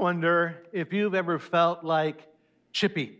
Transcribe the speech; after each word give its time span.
wonder 0.00 0.62
if 0.72 0.94
you've 0.94 1.14
ever 1.14 1.38
felt 1.38 1.84
like 1.84 2.26
Chippy. 2.72 3.18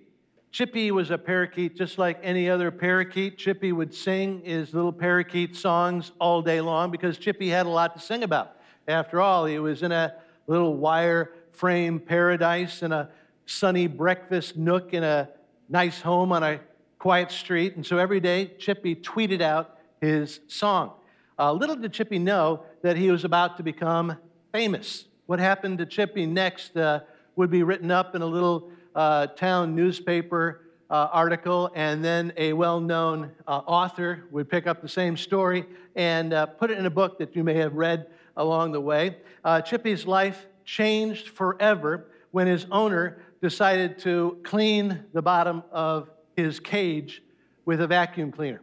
Chippy 0.50 0.90
was 0.90 1.10
a 1.10 1.18
parakeet 1.18 1.76
just 1.76 1.98
like 1.98 2.18
any 2.22 2.48
other 2.48 2.70
parakeet. 2.70 3.36
Chippy 3.36 3.70
would 3.70 3.94
sing 3.94 4.40
his 4.44 4.72
little 4.72 4.92
parakeet 4.92 5.54
songs 5.54 6.12
all 6.18 6.40
day 6.40 6.60
long 6.60 6.90
because 6.90 7.18
Chippy 7.18 7.50
had 7.50 7.66
a 7.66 7.68
lot 7.68 7.94
to 7.94 8.00
sing 8.00 8.22
about. 8.22 8.56
After 8.88 9.20
all, 9.20 9.44
he 9.44 9.58
was 9.58 9.82
in 9.82 9.92
a 9.92 10.14
little 10.46 10.74
wire 10.74 11.34
frame 11.52 12.00
paradise 12.00 12.82
in 12.82 12.92
a 12.92 13.10
sunny 13.44 13.86
breakfast 13.86 14.56
nook 14.56 14.94
in 14.94 15.04
a 15.04 15.28
nice 15.68 16.00
home 16.00 16.32
on 16.32 16.42
a 16.42 16.60
quiet 16.98 17.30
street. 17.30 17.76
And 17.76 17.84
so 17.84 17.98
every 17.98 18.20
day, 18.20 18.52
Chippy 18.58 18.96
tweeted 18.96 19.42
out 19.42 19.78
his 20.00 20.40
song. 20.48 20.92
Uh, 21.38 21.52
little 21.52 21.76
did 21.76 21.92
Chippy 21.92 22.18
know 22.18 22.65
that 22.82 22.96
he 22.96 23.10
was 23.10 23.24
about 23.24 23.59
to 23.59 23.62
become 23.62 24.16
famous. 24.50 25.04
What 25.30 25.38
happened 25.38 25.78
to 25.78 25.86
Chippy 25.86 26.26
next 26.26 26.76
uh, 26.76 27.02
would 27.36 27.52
be 27.52 27.62
written 27.62 27.92
up 27.92 28.16
in 28.16 28.23
a 28.23 28.26
little 28.26 28.73
uh, 28.96 29.28
town 29.28 29.76
newspaper 29.76 30.62
uh, 30.90 31.06
article, 31.12 31.70
and 31.76 32.04
then 32.04 32.32
a 32.37 32.52
well 32.52 32.80
known 32.80 33.30
uh, 33.46 33.59
author 33.59 34.24
would 34.32 34.50
pick 34.50 34.66
up 34.66 34.82
the 34.82 34.88
same 34.88 35.16
story 35.16 35.66
and 35.95 36.32
uh, 36.32 36.46
put 36.46 36.72
it 36.72 36.78
in 36.78 36.87
a 36.87 36.90
book 36.90 37.16
that 37.20 37.37
you 37.37 37.45
may 37.45 37.54
have 37.54 37.74
read 37.74 38.09
along 38.37 38.72
the 38.72 38.80
way. 38.80 39.18
Uh, 39.45 39.60
Chippy's 39.60 40.04
life 40.04 40.46
changed 40.64 41.28
forever 41.28 42.09
when 42.32 42.48
his 42.48 42.66
owner 42.72 43.22
decided 43.40 44.00
to 44.00 44.37
clean 44.42 45.04
the 45.12 45.22
bottom 45.22 45.62
of 45.70 46.10
his 46.34 46.59
cage 46.59 47.22
with 47.66 47.80
a 47.80 47.87
vacuum 47.87 48.32
cleaner. 48.32 48.62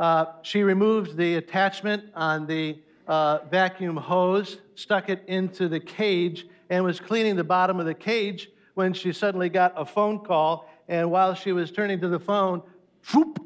Uh, 0.00 0.24
she 0.40 0.62
removed 0.62 1.18
the 1.18 1.34
attachment 1.34 2.04
on 2.14 2.46
the 2.46 2.78
uh, 3.08 3.40
vacuum 3.50 3.96
hose, 3.96 4.58
stuck 4.74 5.08
it 5.08 5.24
into 5.26 5.68
the 5.68 5.80
cage, 5.80 6.46
and 6.70 6.84
was 6.84 7.00
cleaning 7.00 7.34
the 7.34 7.44
bottom 7.44 7.80
of 7.80 7.86
the 7.86 7.94
cage 7.94 8.50
when 8.74 8.92
she 8.92 9.12
suddenly 9.12 9.48
got 9.48 9.72
a 9.76 9.84
phone 9.84 10.20
call. 10.20 10.70
And 10.88 11.10
while 11.10 11.34
she 11.34 11.52
was 11.52 11.72
turning 11.72 12.00
to 12.00 12.08
the 12.08 12.20
phone, 12.20 12.62
whoop, 13.12 13.44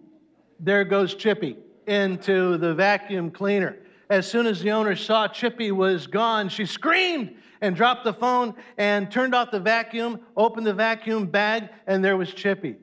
there 0.61 0.85
goes 0.85 1.15
Chippy 1.15 1.57
into 1.87 2.59
the 2.59 2.75
vacuum 2.75 3.31
cleaner. 3.31 3.79
As 4.11 4.31
soon 4.31 4.47
as 4.47 4.61
the 4.61 4.73
owner 4.73 4.95
saw 4.95 5.27
Chippy 5.29 5.73
was 5.73 6.07
gone, 6.07 6.49
she 6.49 6.67
screamed 6.67 7.37
and 7.61 7.75
dropped 7.75 8.05
the 8.05 8.13
phone 8.13 8.55
and 8.77 9.11
turned 9.11 9.35
off 9.35 9.51
the 9.51 9.61
vacuum, 9.61 10.21
opened 10.37 10.67
the 10.67 10.75
vacuum 10.75 11.27
bag, 11.27 11.71
and 11.87 12.05
there 12.05 12.17
was 12.17 12.33
Chippy, 12.35 12.77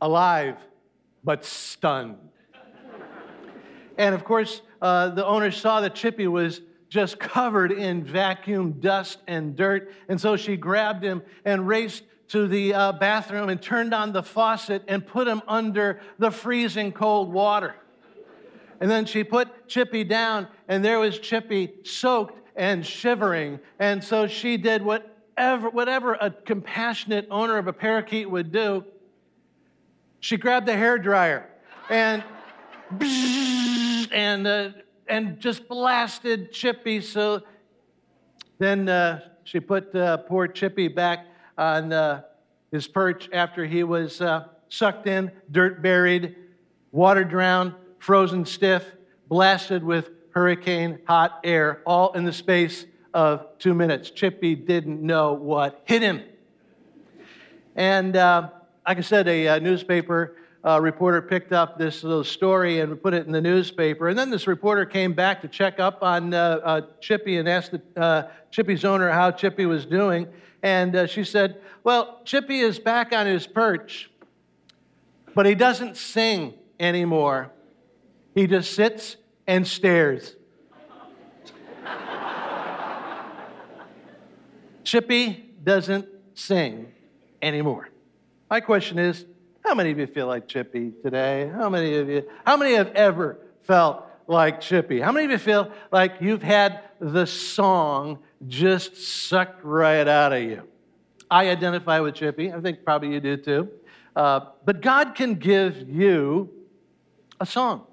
alive 0.00 0.56
but 1.22 1.44
stunned. 1.44 2.16
and 3.98 4.14
of 4.14 4.24
course, 4.24 4.62
uh, 4.80 5.10
the 5.10 5.26
owner 5.26 5.50
saw 5.50 5.80
that 5.80 5.94
Chippy 5.94 6.26
was 6.26 6.60
just 6.88 7.18
covered 7.18 7.70
in 7.70 8.02
vacuum 8.02 8.72
dust 8.80 9.18
and 9.26 9.54
dirt. 9.54 9.92
And 10.08 10.20
so 10.20 10.36
she 10.36 10.56
grabbed 10.56 11.04
him 11.04 11.22
and 11.44 11.66
raced 11.66 12.02
to 12.28 12.46
the 12.46 12.74
uh, 12.74 12.92
bathroom 12.92 13.48
and 13.48 13.60
turned 13.60 13.94
on 13.94 14.12
the 14.12 14.22
faucet 14.22 14.82
and 14.88 15.06
put 15.06 15.26
him 15.26 15.42
under 15.48 16.00
the 16.18 16.30
freezing 16.30 16.92
cold 16.92 17.32
water. 17.32 17.74
And 18.80 18.90
then 18.90 19.04
she 19.04 19.24
put 19.24 19.68
Chippy 19.68 20.04
down, 20.04 20.48
and 20.66 20.84
there 20.84 20.98
was 20.98 21.18
Chippy 21.18 21.74
soaked 21.84 22.40
and 22.56 22.84
shivering. 22.84 23.60
And 23.78 24.02
so 24.02 24.26
she 24.26 24.56
did 24.56 24.82
whatever, 24.82 25.70
whatever 25.70 26.14
a 26.14 26.30
compassionate 26.30 27.26
owner 27.30 27.58
of 27.58 27.66
a 27.66 27.72
parakeet 27.72 28.30
would 28.30 28.50
do. 28.52 28.84
She 30.20 30.36
grabbed 30.36 30.66
the 30.66 30.76
hair 30.76 30.98
dryer 30.98 31.48
and 31.88 32.22
and 34.12 34.46
uh, 34.46 34.70
and 35.08 35.40
just 35.40 35.68
blasted 35.68 36.52
Chippy. 36.52 37.00
So 37.00 37.42
then 38.58 38.88
uh, 38.88 39.20
she 39.44 39.60
put 39.60 39.94
uh, 39.94 40.18
poor 40.18 40.46
Chippy 40.46 40.88
back 40.88 41.26
on 41.58 41.92
uh, 41.92 42.22
his 42.70 42.86
perch 42.86 43.28
after 43.32 43.64
he 43.66 43.82
was 43.82 44.20
uh, 44.20 44.44
sucked 44.68 45.06
in, 45.06 45.30
dirt 45.50 45.82
buried, 45.82 46.36
water 46.92 47.24
drowned, 47.24 47.74
frozen 47.98 48.44
stiff, 48.44 48.84
blasted 49.28 49.82
with 49.82 50.10
hurricane 50.32 51.00
hot 51.06 51.40
air, 51.42 51.82
all 51.84 52.12
in 52.12 52.24
the 52.24 52.32
space 52.32 52.86
of 53.12 53.58
two 53.58 53.74
minutes. 53.74 54.10
Chippy 54.10 54.54
didn't 54.54 55.02
know 55.02 55.32
what 55.32 55.82
hit 55.84 56.02
him. 56.02 56.22
And 57.74 58.16
uh, 58.16 58.50
like 58.86 58.98
I 58.98 59.00
said, 59.00 59.26
a, 59.26 59.46
a 59.46 59.60
newspaper 59.60 60.36
uh, 60.64 60.78
reporter 60.80 61.22
picked 61.22 61.52
up 61.52 61.78
this 61.78 62.02
little 62.04 62.24
story 62.24 62.80
and 62.80 63.02
put 63.02 63.14
it 63.14 63.26
in 63.26 63.32
the 63.32 63.40
newspaper. 63.40 64.08
And 64.08 64.18
then 64.18 64.28
this 64.30 64.46
reporter 64.46 64.84
came 64.84 65.14
back 65.14 65.40
to 65.42 65.48
check 65.48 65.80
up 65.80 66.02
on 66.02 66.34
uh, 66.34 66.60
uh, 66.62 66.80
Chippy 67.00 67.38
and 67.38 67.48
asked 67.48 67.72
the, 67.72 67.80
uh, 68.00 68.28
Chippy's 68.50 68.84
owner 68.84 69.10
how 69.10 69.30
Chippy 69.30 69.64
was 69.66 69.86
doing. 69.86 70.28
And 70.62 70.94
uh, 70.94 71.06
she 71.06 71.24
said, 71.24 71.60
Well, 71.82 72.20
Chippy 72.24 72.60
is 72.60 72.78
back 72.78 73.12
on 73.12 73.26
his 73.26 73.46
perch, 73.46 74.10
but 75.34 75.46
he 75.46 75.54
doesn't 75.54 75.96
sing 75.96 76.52
anymore. 76.78 77.50
He 78.34 78.46
just 78.46 78.74
sits 78.74 79.16
and 79.46 79.66
stares. 79.66 80.36
Chippy 84.84 85.54
doesn't 85.64 86.06
sing 86.34 86.92
anymore. 87.40 87.88
My 88.50 88.60
question 88.60 88.98
is 88.98 89.24
how 89.64 89.74
many 89.74 89.90
of 89.90 89.98
you 89.98 90.06
feel 90.06 90.26
like 90.26 90.48
Chippy 90.48 90.92
today? 91.02 91.50
How 91.54 91.68
many 91.68 91.96
of 91.96 92.08
you, 92.08 92.28
how 92.46 92.56
many 92.56 92.74
have 92.74 92.88
ever 92.94 93.38
felt 93.62 94.04
like 94.26 94.60
Chippy? 94.60 95.00
How 95.00 95.12
many 95.12 95.26
of 95.26 95.30
you 95.30 95.38
feel 95.38 95.70
like 95.92 96.14
you've 96.20 96.42
had 96.42 96.80
the 96.98 97.26
song 97.26 98.18
just 98.48 98.96
sucked 98.96 99.62
right 99.64 100.06
out 100.06 100.32
of 100.32 100.42
you? 100.42 100.62
I 101.30 101.48
identify 101.48 102.00
with 102.00 102.14
Chippy. 102.14 102.52
I 102.52 102.60
think 102.60 102.84
probably 102.84 103.12
you 103.12 103.20
do 103.20 103.36
too. 103.36 103.68
Uh, 104.16 104.40
but 104.64 104.80
God 104.80 105.14
can 105.14 105.34
give 105.34 105.88
you 105.88 106.50
a 107.38 107.46
song. 107.46 107.86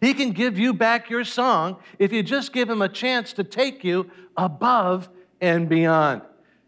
He 0.00 0.14
can 0.14 0.32
give 0.32 0.58
you 0.58 0.72
back 0.72 1.10
your 1.10 1.24
song 1.24 1.76
if 1.98 2.12
you 2.12 2.22
just 2.22 2.52
give 2.52 2.68
Him 2.68 2.82
a 2.82 2.88
chance 2.88 3.32
to 3.34 3.44
take 3.44 3.84
you 3.84 4.10
above 4.36 5.08
and 5.40 5.68
beyond. 5.68 6.22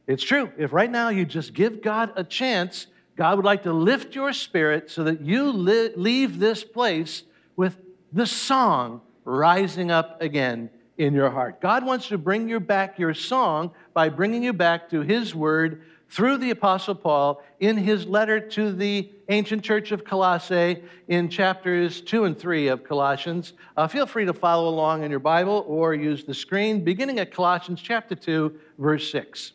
It's 0.06 0.22
true. 0.22 0.52
If 0.58 0.72
right 0.72 0.90
now 0.90 1.08
you 1.08 1.24
just 1.24 1.54
give 1.54 1.80
God 1.80 2.12
a 2.16 2.24
chance, 2.24 2.86
God 3.22 3.36
would 3.36 3.44
like 3.44 3.62
to 3.62 3.72
lift 3.72 4.16
your 4.16 4.32
spirit 4.32 4.90
so 4.90 5.04
that 5.04 5.20
you 5.20 5.52
li- 5.52 5.92
leave 5.94 6.40
this 6.40 6.64
place 6.64 7.22
with 7.54 7.76
the 8.12 8.26
song 8.26 9.00
rising 9.24 9.92
up 9.92 10.20
again 10.20 10.68
in 10.98 11.14
your 11.14 11.30
heart. 11.30 11.60
God 11.60 11.86
wants 11.86 12.08
to 12.08 12.18
bring 12.18 12.48
you 12.48 12.58
back 12.58 12.98
your 12.98 13.14
song 13.14 13.70
by 13.94 14.08
bringing 14.08 14.42
you 14.42 14.52
back 14.52 14.90
to 14.90 15.02
His 15.02 15.36
Word 15.36 15.84
through 16.10 16.38
the 16.38 16.50
Apostle 16.50 16.96
Paul 16.96 17.44
in 17.60 17.76
his 17.76 18.06
letter 18.06 18.40
to 18.40 18.72
the 18.72 19.08
ancient 19.28 19.62
church 19.62 19.92
of 19.92 20.04
Colossae 20.04 20.82
in 21.06 21.28
chapters 21.28 22.00
2 22.00 22.24
and 22.24 22.36
3 22.36 22.66
of 22.66 22.82
Colossians. 22.82 23.52
Uh, 23.76 23.86
feel 23.86 24.04
free 24.04 24.24
to 24.24 24.34
follow 24.34 24.68
along 24.68 25.04
in 25.04 25.12
your 25.12 25.20
Bible 25.20 25.64
or 25.68 25.94
use 25.94 26.24
the 26.24 26.34
screen, 26.34 26.82
beginning 26.82 27.20
at 27.20 27.32
Colossians 27.32 27.80
chapter 27.80 28.16
2, 28.16 28.52
verse 28.78 29.12
6. 29.12 29.52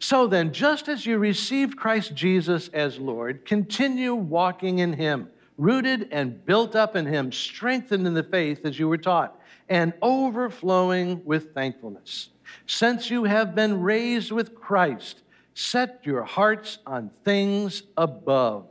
So 0.00 0.26
then, 0.26 0.52
just 0.52 0.88
as 0.88 1.04
you 1.04 1.18
received 1.18 1.76
Christ 1.76 2.14
Jesus 2.14 2.68
as 2.68 2.98
Lord, 2.98 3.44
continue 3.44 4.14
walking 4.14 4.78
in 4.78 4.94
him, 4.94 5.28
rooted 5.58 6.08
and 6.10 6.44
built 6.46 6.74
up 6.74 6.96
in 6.96 7.04
him, 7.04 7.30
strengthened 7.30 8.06
in 8.06 8.14
the 8.14 8.22
faith 8.22 8.64
as 8.64 8.78
you 8.78 8.88
were 8.88 8.98
taught, 8.98 9.38
and 9.68 9.92
overflowing 10.00 11.22
with 11.26 11.52
thankfulness. 11.52 12.30
Since 12.66 13.10
you 13.10 13.24
have 13.24 13.54
been 13.54 13.82
raised 13.82 14.32
with 14.32 14.54
Christ, 14.54 15.20
set 15.52 16.00
your 16.02 16.22
hearts 16.22 16.78
on 16.86 17.10
things 17.22 17.82
above. 17.98 18.68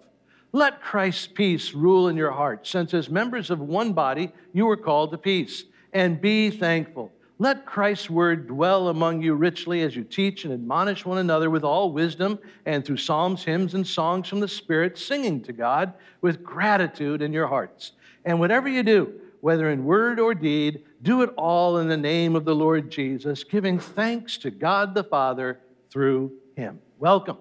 Let 0.52 0.82
Christ's 0.82 1.28
peace 1.28 1.76
rule 1.76 2.08
in 2.08 2.18
your 2.18 2.32
hearts, 2.32 2.72
since 2.72 2.92
as 2.96 3.08
members 3.08 3.52
of 3.52 3.60
one 3.60 3.94
body 3.94 4.32
you 4.52 4.66
were 4.66 4.78
called 4.78 5.12
to 5.12 5.18
peace, 5.20 5.66
and 5.94 6.20
be 6.20 6.50
thankful. 6.50 7.12
Let 7.42 7.66
Christ's 7.66 8.10
word 8.10 8.48
dwell 8.48 8.90
among 8.90 9.22
you 9.22 9.34
richly 9.34 9.82
as 9.84 9.96
you 9.96 10.04
teach 10.04 10.44
and 10.44 10.54
admonish 10.54 11.06
one 11.06 11.20
another 11.20 11.50
with 11.50 11.64
all 11.64 11.94
wisdom 11.94 12.38
and 12.66 12.84
through 12.84 12.98
psalms, 12.98 13.46
hymns, 13.46 13.76
and 13.76 13.88
songs 13.88 14.28
from 14.28 14.42
the 14.42 14.48
Spirit, 14.50 14.98
singing 14.98 15.42
to 15.44 15.54
God 15.54 15.94
with 16.20 16.44
gratitude 16.44 17.22
in 17.22 17.32
your 17.32 17.48
hearts. 17.48 17.94
And 18.26 18.42
whatever 18.42 18.68
you 18.68 18.84
do, 18.84 19.14
whether 19.40 19.70
in 19.70 19.86
word 19.86 20.20
or 20.20 20.36
deed, 20.36 20.84
do 21.02 21.22
it 21.22 21.30
all 21.38 21.78
in 21.78 21.88
the 21.88 21.96
name 21.96 22.36
of 22.36 22.44
the 22.44 22.54
Lord 22.54 22.92
Jesus, 22.92 23.46
giving 23.46 23.80
thanks 23.80 24.38
to 24.40 24.52
God 24.52 24.94
the 24.94 25.06
Father 25.06 25.62
through 25.90 26.34
him. 26.58 26.82
Welcome. 26.98 27.38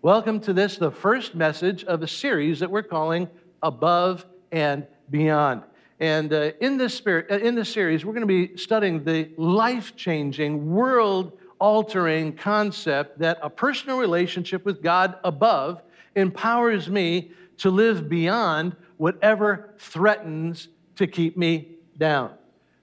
Welcome 0.00 0.40
to 0.40 0.54
this, 0.54 0.78
the 0.78 0.90
first 0.90 1.34
message 1.34 1.84
of 1.84 2.02
a 2.02 2.08
series 2.08 2.60
that 2.60 2.70
we're 2.70 2.82
calling 2.82 3.28
Above 3.62 4.24
and 4.50 4.86
Beyond. 5.10 5.64
And 6.00 6.32
uh, 6.32 6.52
in, 6.60 6.76
this 6.76 6.94
spirit, 6.94 7.26
uh, 7.30 7.38
in 7.38 7.54
this 7.54 7.72
series, 7.72 8.04
we're 8.04 8.12
going 8.12 8.26
to 8.26 8.46
be 8.46 8.56
studying 8.56 9.04
the 9.04 9.30
life 9.36 9.96
changing, 9.96 10.70
world 10.70 11.32
altering 11.58 12.32
concept 12.34 13.18
that 13.18 13.38
a 13.42 13.50
personal 13.50 13.98
relationship 13.98 14.64
with 14.64 14.80
God 14.80 15.18
above 15.24 15.82
empowers 16.14 16.88
me 16.88 17.32
to 17.58 17.70
live 17.70 18.08
beyond 18.08 18.76
whatever 18.96 19.74
threatens 19.78 20.68
to 20.96 21.06
keep 21.06 21.36
me 21.36 21.76
down. 21.96 22.30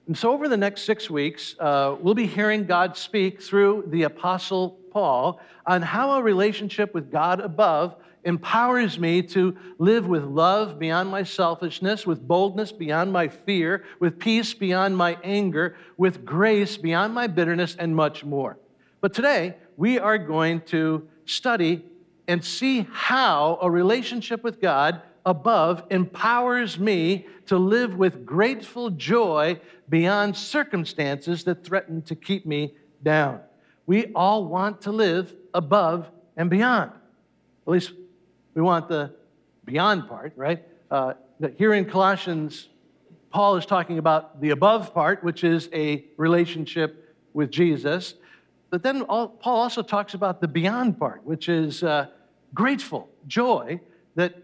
And 0.06 0.16
so, 0.16 0.32
over 0.32 0.48
the 0.48 0.56
next 0.56 0.82
six 0.82 1.10
weeks, 1.10 1.56
uh, 1.58 1.96
we'll 2.00 2.14
be 2.14 2.26
hearing 2.26 2.64
God 2.64 2.96
speak 2.96 3.42
through 3.42 3.84
the 3.88 4.04
Apostle 4.04 4.78
Paul 4.92 5.40
on 5.66 5.82
how 5.82 6.12
a 6.12 6.22
relationship 6.22 6.94
with 6.94 7.10
God 7.10 7.40
above 7.40 7.96
empowers 8.26 8.98
me 8.98 9.22
to 9.22 9.56
live 9.78 10.06
with 10.06 10.24
love 10.24 10.78
beyond 10.78 11.08
my 11.08 11.22
selfishness, 11.22 12.06
with 12.06 12.26
boldness 12.26 12.72
beyond 12.72 13.12
my 13.12 13.28
fear, 13.28 13.84
with 14.00 14.18
peace 14.18 14.52
beyond 14.52 14.96
my 14.96 15.16
anger, 15.24 15.76
with 15.96 16.24
grace 16.24 16.76
beyond 16.76 17.14
my 17.14 17.26
bitterness, 17.26 17.76
and 17.78 17.96
much 17.96 18.24
more. 18.24 18.58
But 19.00 19.14
today, 19.14 19.56
we 19.76 19.98
are 19.98 20.18
going 20.18 20.60
to 20.62 21.08
study 21.24 21.84
and 22.28 22.44
see 22.44 22.86
how 22.92 23.58
a 23.62 23.70
relationship 23.70 24.42
with 24.42 24.60
God 24.60 25.00
above 25.24 25.84
empowers 25.90 26.78
me 26.78 27.26
to 27.46 27.56
live 27.58 27.96
with 27.96 28.26
grateful 28.26 28.90
joy 28.90 29.60
beyond 29.88 30.36
circumstances 30.36 31.44
that 31.44 31.64
threaten 31.64 32.02
to 32.02 32.14
keep 32.14 32.44
me 32.44 32.74
down. 33.02 33.40
We 33.86 34.06
all 34.14 34.46
want 34.46 34.82
to 34.82 34.92
live 34.92 35.32
above 35.54 36.10
and 36.36 36.50
beyond. 36.50 36.90
At 37.66 37.72
least 37.72 37.92
we 38.56 38.62
want 38.62 38.88
the 38.88 39.12
beyond 39.66 40.08
part, 40.08 40.32
right? 40.34 40.64
Uh, 40.90 41.12
here 41.58 41.74
in 41.74 41.84
Colossians, 41.84 42.70
Paul 43.30 43.56
is 43.56 43.66
talking 43.66 43.98
about 43.98 44.40
the 44.40 44.50
above 44.50 44.94
part, 44.94 45.22
which 45.22 45.44
is 45.44 45.68
a 45.74 46.06
relationship 46.16 47.14
with 47.34 47.50
Jesus. 47.50 48.14
But 48.70 48.82
then 48.82 49.04
Paul 49.04 49.36
also 49.44 49.82
talks 49.82 50.14
about 50.14 50.40
the 50.40 50.48
beyond 50.48 50.98
part, 50.98 51.22
which 51.22 51.50
is 51.50 51.82
uh, 51.82 52.06
grateful 52.54 53.10
joy 53.26 53.78
that, 54.14 54.34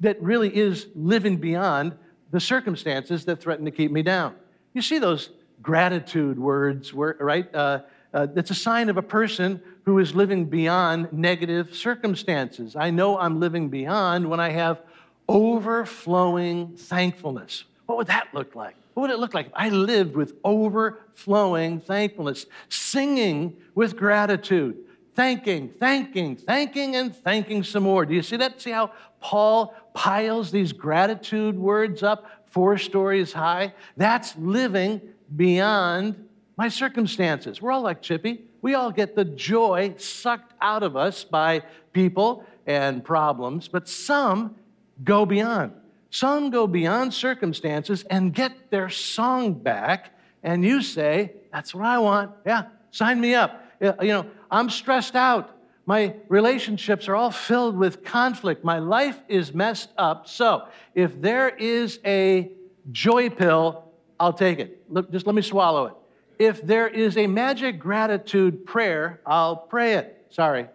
that 0.00 0.22
really 0.22 0.54
is 0.54 0.88
living 0.94 1.38
beyond 1.38 1.96
the 2.32 2.40
circumstances 2.40 3.24
that 3.24 3.40
threaten 3.40 3.64
to 3.64 3.70
keep 3.70 3.90
me 3.90 4.02
down. 4.02 4.34
You 4.74 4.82
see 4.82 4.98
those 4.98 5.30
gratitude 5.62 6.38
words, 6.38 6.92
right? 6.92 7.52
Uh, 7.54 7.80
uh, 8.12 8.26
that's 8.26 8.50
a 8.50 8.54
sign 8.54 8.90
of 8.90 8.98
a 8.98 9.02
person 9.02 9.62
who 9.90 9.98
is 9.98 10.14
living 10.14 10.44
beyond 10.44 11.12
negative 11.12 11.74
circumstances. 11.74 12.76
I 12.76 12.90
know 12.90 13.18
I'm 13.18 13.40
living 13.40 13.68
beyond 13.68 14.30
when 14.30 14.38
I 14.38 14.50
have 14.50 14.80
overflowing 15.28 16.76
thankfulness. 16.76 17.64
What 17.86 17.98
would 17.98 18.06
that 18.06 18.28
look 18.32 18.54
like? 18.54 18.76
What 18.94 19.02
would 19.02 19.10
it 19.10 19.18
look 19.18 19.34
like 19.34 19.46
if 19.46 19.52
I 19.52 19.68
lived 19.70 20.14
with 20.14 20.34
overflowing 20.44 21.80
thankfulness, 21.80 22.46
singing 22.68 23.56
with 23.74 23.96
gratitude, 23.96 24.76
thanking, 25.14 25.70
thanking, 25.70 26.36
thanking, 26.36 26.94
and 26.94 27.12
thanking 27.12 27.64
some 27.64 27.82
more? 27.82 28.06
Do 28.06 28.14
you 28.14 28.22
see 28.22 28.36
that? 28.36 28.60
See 28.60 28.70
how 28.70 28.92
Paul 29.20 29.74
piles 29.92 30.52
these 30.52 30.72
gratitude 30.72 31.58
words 31.58 32.04
up 32.04 32.30
four 32.46 32.78
stories 32.78 33.32
high? 33.32 33.74
That's 33.96 34.36
living 34.36 35.00
beyond 35.34 36.28
my 36.56 36.68
circumstances. 36.68 37.60
We're 37.60 37.72
all 37.72 37.82
like 37.82 38.02
Chippy. 38.02 38.44
We 38.62 38.74
all 38.74 38.90
get 38.90 39.14
the 39.14 39.24
joy 39.24 39.94
sucked 39.96 40.52
out 40.60 40.82
of 40.82 40.96
us 40.96 41.24
by 41.24 41.62
people 41.92 42.44
and 42.66 43.04
problems, 43.04 43.68
but 43.68 43.88
some 43.88 44.56
go 45.02 45.24
beyond. 45.24 45.72
Some 46.10 46.50
go 46.50 46.66
beyond 46.66 47.14
circumstances 47.14 48.04
and 48.10 48.34
get 48.34 48.70
their 48.70 48.88
song 48.88 49.54
back, 49.54 50.12
and 50.42 50.64
you 50.64 50.82
say, 50.82 51.32
That's 51.52 51.74
what 51.74 51.84
I 51.84 51.98
want. 51.98 52.32
Yeah, 52.44 52.64
sign 52.90 53.20
me 53.20 53.34
up. 53.34 53.64
You 53.80 53.94
know, 54.00 54.26
I'm 54.50 54.68
stressed 54.68 55.16
out. 55.16 55.56
My 55.86 56.14
relationships 56.28 57.08
are 57.08 57.16
all 57.16 57.30
filled 57.30 57.76
with 57.76 58.04
conflict. 58.04 58.64
My 58.64 58.78
life 58.78 59.18
is 59.28 59.54
messed 59.54 59.90
up. 59.96 60.28
So, 60.28 60.68
if 60.94 61.20
there 61.20 61.48
is 61.48 61.98
a 62.04 62.52
joy 62.92 63.30
pill, 63.30 63.84
I'll 64.18 64.32
take 64.32 64.58
it. 64.58 64.82
Look, 64.88 65.10
just 65.10 65.26
let 65.26 65.34
me 65.34 65.42
swallow 65.42 65.86
it. 65.86 65.94
If 66.40 66.62
there 66.62 66.88
is 66.88 67.18
a 67.18 67.26
magic 67.26 67.78
gratitude 67.78 68.64
prayer, 68.64 69.20
I'll 69.26 69.56
pray 69.56 69.92
it. 69.92 70.24
Sorry, 70.30 70.68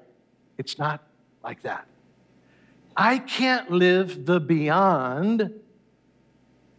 it's 0.60 0.78
not 0.78 1.02
like 1.44 1.64
that. 1.64 1.88
I 2.96 3.18
can't 3.18 3.72
live 3.72 4.28
the 4.28 4.40
beyond 4.40 5.52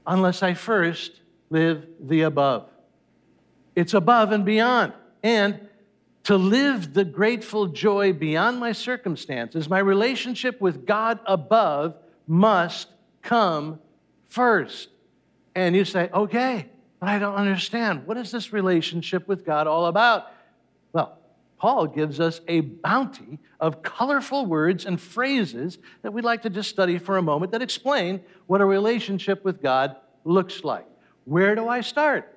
unless 0.07 0.45
I 0.45 0.55
first 0.55 1.21
live 1.51 1.85
the 1.99 2.23
above. 2.23 2.69
It's 3.75 3.93
above 3.93 4.31
and 4.31 4.45
beyond. 4.45 4.93
And 5.21 5.69
to 6.23 6.37
live 6.37 6.95
the 6.95 7.05
grateful 7.05 7.67
joy 7.67 8.13
beyond 8.13 8.61
my 8.61 8.71
circumstances, 8.71 9.69
my 9.69 9.81
relationship 9.81 10.61
with 10.61 10.87
God 10.87 11.19
above 11.27 11.97
must 12.29 12.87
come 13.23 13.81
first. 14.29 14.91
And 15.57 15.75
you 15.75 15.85
say, 15.85 16.09
okay, 16.15 16.67
but 17.01 17.09
I 17.09 17.19
don't 17.19 17.35
understand. 17.35 18.07
What 18.07 18.17
is 18.17 18.31
this 18.31 18.53
relationship 18.53 19.29
with 19.29 19.45
God 19.45 19.67
all 19.67 19.87
about? 19.87 20.33
Well, 20.93 21.19
Paul 21.59 21.87
gives 21.87 22.21
us 22.21 22.41
a 22.49 22.61
bounty 22.61 23.39
of 23.61 23.83
colorful 23.83 24.47
words 24.47 24.85
and 24.85 25.01
phrases 25.01 25.79
that 26.03 26.13
we'd 26.13 26.25
like 26.25 26.43
to 26.43 26.51
just 26.51 26.71
study 26.71 26.99
for 26.99 27.17
a 27.17 27.23
moment 27.23 27.53
that 27.53 27.63
explain 27.63 28.21
what 28.47 28.61
a 28.61 28.65
relationship 28.65 29.45
with 29.45 29.63
God 29.63 29.97
looks 30.25 30.65
like. 30.65 30.87
Where 31.25 31.55
do 31.55 31.69
I 31.69 31.81
start? 31.81 32.35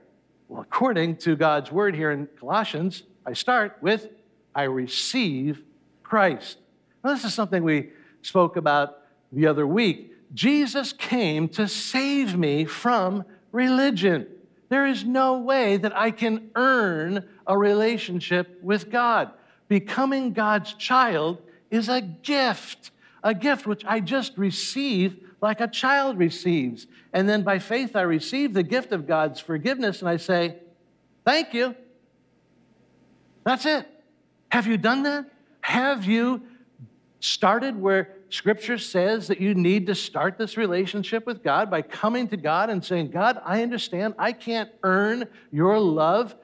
Well, 0.48 0.62
according 0.62 1.18
to 1.18 1.36
God's 1.36 1.72
word 1.72 1.96
here 1.96 2.12
in 2.12 2.28
Colossians, 2.40 3.04
I 3.26 3.34
start 3.34 3.78
with 3.82 4.08
I 4.56 4.64
receive 4.64 5.62
Christ. 6.04 6.58
Now, 7.04 7.14
this 7.14 7.24
is 7.24 7.34
something 7.34 7.64
we 7.64 7.92
spoke 8.22 8.56
about 8.58 8.98
the 9.32 9.48
other 9.48 9.68
week. 9.68 10.14
Jesus 10.34 10.92
came 10.92 11.48
to 11.50 11.68
save 11.68 12.36
me 12.36 12.66
from 12.66 13.26
religion. 13.52 14.28
There 14.70 14.86
is 14.86 15.04
no 15.04 15.40
way 15.40 15.78
that 15.78 15.96
I 15.98 16.12
can 16.12 16.52
earn 16.56 17.28
a 17.46 17.58
relationship 17.58 18.60
with 18.62 18.92
God. 18.92 19.32
Becoming 19.68 20.34
God's 20.34 20.74
child 20.74 21.42
is 21.72 21.90
a 21.90 22.02
gift, 22.02 22.92
a 23.24 23.34
gift 23.34 23.68
which 23.68 23.84
I 23.86 24.00
just 24.00 24.38
receive 24.38 25.18
like 25.42 25.60
a 25.60 25.68
child 25.68 26.18
receives. 26.18 26.88
And 27.14 27.28
then 27.28 27.44
by 27.44 27.60
faith, 27.60 27.96
I 27.96 28.02
receive 28.02 28.54
the 28.54 28.64
gift 28.64 28.92
of 28.92 29.08
God's 29.08 29.40
forgiveness 29.40 30.02
and 30.02 30.10
I 30.10 30.18
say, 30.18 30.58
Thank 31.26 31.54
you. 31.54 31.76
That's 33.44 33.66
it. 33.66 33.88
Have 34.52 34.68
you 34.68 34.78
done 34.78 35.04
that? 35.04 35.26
Have 35.62 36.06
you 36.06 36.42
started 37.20 37.80
where 37.80 38.16
Scripture 38.30 38.78
says 38.78 39.28
that 39.28 39.42
you 39.42 39.56
need 39.56 39.88
to 39.88 39.96
start 39.96 40.38
this 40.38 40.56
relationship 40.56 41.26
with 41.26 41.44
God 41.44 41.72
by 41.72 41.82
coming 41.82 42.28
to 42.28 42.38
God 42.38 42.70
and 42.70 42.84
saying, 42.84 43.10
God, 43.10 43.42
I 43.44 43.64
understand 43.64 44.14
I 44.20 44.34
can't 44.34 44.70
earn 44.84 45.26
your 45.52 45.80
love. 45.80 46.36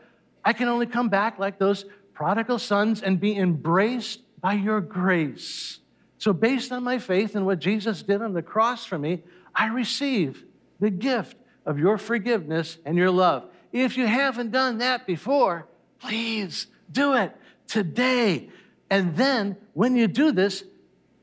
I 0.44 0.54
can 0.54 0.68
only 0.68 0.88
come 0.88 1.10
back 1.10 1.38
like 1.38 1.60
those 1.60 1.86
prodigal 2.14 2.58
sons 2.58 3.04
and 3.04 3.20
be 3.20 3.38
embraced 3.38 4.22
by 4.42 4.54
your 4.54 4.82
grace. 4.82 5.80
So, 6.18 6.34
based 6.34 6.72
on 6.72 6.84
my 6.84 6.98
faith 6.98 7.36
in 7.36 7.46
what 7.46 7.60
Jesus 7.60 8.02
did 8.02 8.22
on 8.22 8.34
the 8.34 8.42
cross 8.42 8.86
for 8.86 8.98
me, 8.98 9.24
I 9.54 9.68
receive 9.68 10.44
the 10.80 10.90
gift 10.90 11.38
of 11.66 11.78
your 11.78 11.98
forgiveness 11.98 12.78
and 12.84 12.98
your 12.98 13.12
love. 13.12 13.46
If 13.72 13.98
you 13.98 14.08
haven't 14.08 14.52
done 14.52 14.80
that 14.80 15.06
before, 15.06 15.68
please 16.00 16.68
do 16.92 17.14
it 17.14 17.36
today. 17.68 18.50
And 18.90 19.16
then 19.16 19.58
when 19.74 19.96
you 19.96 20.08
do 20.08 20.32
this, 20.32 20.64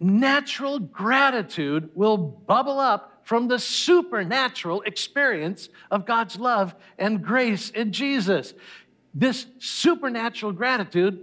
natural 0.02 0.78
gratitude 0.78 1.90
will 1.94 2.16
bubble 2.16 2.78
up 2.78 3.20
from 3.24 3.48
the 3.48 3.58
supernatural 3.58 4.82
experience 4.82 5.68
of 5.90 6.04
God's 6.04 6.38
love 6.38 6.74
and 6.98 7.22
grace 7.22 7.70
in 7.70 7.92
Jesus. 7.92 8.54
This 9.14 9.46
supernatural 9.58 10.52
gratitude 10.52 11.20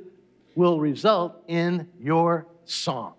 will 0.55 0.79
result 0.79 1.43
in 1.47 1.89
your 1.99 2.47
song. 2.65 3.13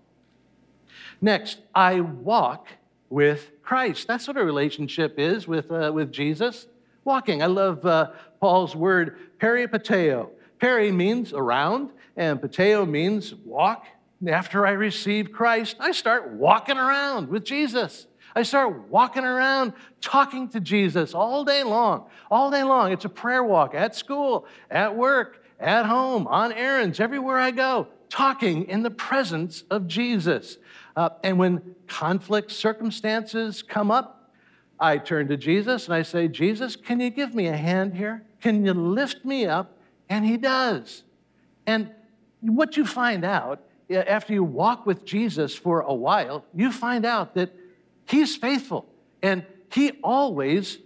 Next, 1.20 1.58
I 1.74 2.00
walk 2.00 2.68
with 3.10 3.50
Christ. 3.62 4.06
That's 4.06 4.26
what 4.26 4.36
a 4.36 4.44
relationship 4.44 5.18
is 5.18 5.46
with, 5.46 5.70
uh, 5.70 5.90
with 5.92 6.12
Jesus. 6.12 6.66
Walking. 7.04 7.42
I 7.42 7.46
love 7.46 7.84
uh, 7.84 8.10
Paul's 8.40 8.74
word, 8.74 9.18
peripateo. 9.38 10.30
Peri 10.58 10.92
means 10.92 11.32
around, 11.32 11.90
and 12.16 12.40
pateo 12.40 12.88
means 12.88 13.34
walk. 13.34 13.86
After 14.26 14.66
I 14.66 14.72
receive 14.72 15.32
Christ, 15.32 15.76
I 15.80 15.92
start 15.92 16.32
walking 16.32 16.76
around 16.76 17.28
with 17.28 17.44
Jesus. 17.44 18.06
I 18.34 18.42
start 18.42 18.88
walking 18.88 19.24
around 19.24 19.72
talking 20.00 20.48
to 20.50 20.60
Jesus 20.60 21.14
all 21.14 21.44
day 21.44 21.62
long. 21.62 22.06
All 22.30 22.50
day 22.50 22.62
long. 22.62 22.92
It's 22.92 23.04
a 23.04 23.08
prayer 23.08 23.42
walk 23.42 23.74
at 23.74 23.94
school, 23.94 24.46
at 24.70 24.94
work, 24.94 25.44
at 25.58 25.86
home, 25.86 26.26
on 26.26 26.52
errands, 26.52 27.00
everywhere 27.00 27.38
I 27.38 27.50
go, 27.50 27.88
talking 28.08 28.68
in 28.68 28.82
the 28.82 28.90
presence 28.90 29.64
of 29.70 29.86
Jesus. 29.86 30.58
Uh, 30.96 31.10
and 31.24 31.38
when 31.38 31.74
conflict 31.86 32.50
circumstances 32.50 33.62
come 33.62 33.90
up, 33.90 34.32
I 34.78 34.98
turn 34.98 35.28
to 35.28 35.36
Jesus 35.36 35.86
and 35.86 35.94
I 35.94 36.02
say, 36.02 36.28
Jesus, 36.28 36.76
can 36.76 37.00
you 37.00 37.10
give 37.10 37.34
me 37.34 37.48
a 37.48 37.56
hand 37.56 37.94
here? 37.94 38.24
Can 38.40 38.64
you 38.64 38.72
lift 38.72 39.24
me 39.24 39.46
up? 39.46 39.78
And 40.08 40.24
he 40.24 40.36
does. 40.36 41.04
And 41.66 41.90
what 42.40 42.76
you 42.76 42.86
find 42.86 43.24
out 43.24 43.62
Uh, 43.90 43.94
after 43.94 44.32
you 44.32 44.44
walk 44.44 44.86
with 44.86 45.04
Jesus 45.04 45.54
for 45.54 45.80
a 45.80 45.94
while, 45.94 46.44
you 46.54 46.70
find 46.70 47.04
out 47.04 47.34
that 47.34 47.54
he's 48.06 48.36
faithful 48.36 48.86
and 49.22 49.44
he 49.72 49.92
always 50.02 50.78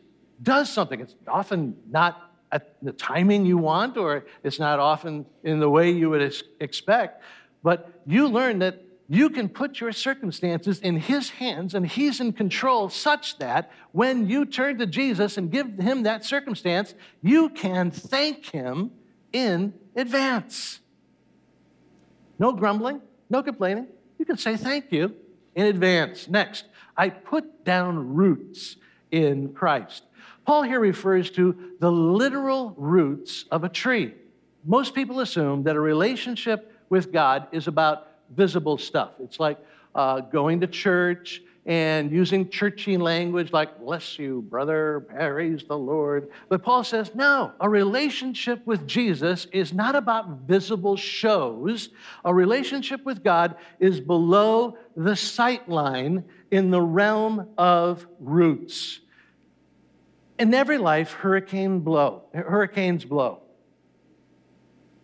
does 0.43 0.71
something. 0.71 1.01
It's 1.01 1.15
often 1.29 1.77
not 1.91 2.33
at 2.53 2.77
the 2.83 2.93
timing 2.93 3.45
you 3.45 3.59
want, 3.59 3.97
or 3.97 4.27
it's 4.45 4.61
not 4.61 4.79
often 4.79 5.27
in 5.43 5.59
the 5.59 5.69
way 5.69 5.91
you 5.91 6.09
would 6.11 6.35
expect, 6.61 7.23
but 7.63 8.01
you 8.07 8.29
learn 8.29 8.61
that 8.61 8.85
you 9.09 9.29
can 9.29 9.49
put 9.49 9.81
your 9.81 9.93
circumstances 9.93 10.81
in 10.81 10.97
His 10.97 11.31
hands 11.31 11.75
and 11.75 11.87
He's 11.87 12.21
in 12.21 12.33
control 12.33 12.89
such 12.89 13.39
that 13.39 13.71
when 13.93 14.29
you 14.29 14.47
turn 14.47 14.79
to 14.79 14.87
Jesus 14.87 15.37
and 15.37 15.51
give 15.51 15.79
Him 15.79 16.05
that 16.05 16.25
circumstance, 16.25 16.95
you 17.21 17.51
can 17.51 17.91
thank 17.91 18.47
Him 18.47 18.93
in 19.33 19.75
advance. 19.97 20.81
No 22.39 22.53
grumbling, 22.53 23.01
no 23.31 23.43
complaining. 23.43 23.87
You 24.19 24.25
can 24.25 24.37
say 24.37 24.57
thank 24.57 24.93
you 24.93 25.15
in 25.55 25.67
advance. 25.67 26.29
Next, 26.29 26.65
I 26.97 27.09
put 27.09 27.65
down 27.65 28.15
roots 28.15 28.77
in 29.11 29.53
Christ. 29.53 30.05
Paul 30.45 30.63
here 30.63 30.81
refers 30.81 31.31
to 31.33 31.73
the 31.81 31.91
literal 31.91 32.75
roots 32.77 33.47
of 33.51 33.65
a 33.65 33.69
tree. 33.69 34.15
Most 34.65 34.95
people 34.95 35.21
assume 35.21 35.63
that 35.65 35.77
a 35.77 35.81
relationship 35.81 36.73
with 36.91 37.13
God 37.13 37.49
is 37.53 37.67
about 37.67 38.09
visible 38.31 38.79
stuff. 38.79 39.13
It's 39.21 39.41
like 39.41 39.59
uh, 39.95 40.21
going 40.21 40.61
to 40.61 40.67
church 40.67 41.43
and 41.67 42.13
using 42.13 42.51
churchy 42.51 42.99
language 42.99 43.53
like, 43.53 43.81
bless 43.81 44.19
you, 44.19 44.43
brother, 44.43 45.07
praise 45.09 45.65
the 45.67 45.79
Lord. 45.79 46.29
But 46.51 46.63
Paul 46.63 46.85
says, 46.85 47.15
no, 47.15 47.53
a 47.59 47.69
relationship 47.69 48.67
with 48.67 48.87
Jesus 48.87 49.47
is 49.51 49.73
not 49.73 49.95
about 49.95 50.41
visible 50.41 50.97
shows. 50.97 51.89
A 52.25 52.35
relationship 52.35 53.05
with 53.07 53.25
God 53.25 53.57
is 53.81 53.99
below 53.99 54.77
the 54.95 55.17
sight 55.17 55.67
line 55.69 56.25
in 56.51 56.71
the 56.71 56.83
realm 56.83 57.49
of 57.57 58.07
roots. 58.21 59.01
In 60.39 60.53
every 60.53 60.79
life, 60.79 61.13
hurricane 61.13 61.81
blow, 61.81 62.25
hurricanes 62.35 63.07
blow. 63.07 63.41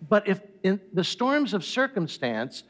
But 0.07 0.29
if 0.29 0.41
in 0.63 0.81
the 0.93 1.05
storms 1.05 1.55
of 1.55 1.65
circumstance 1.65 2.65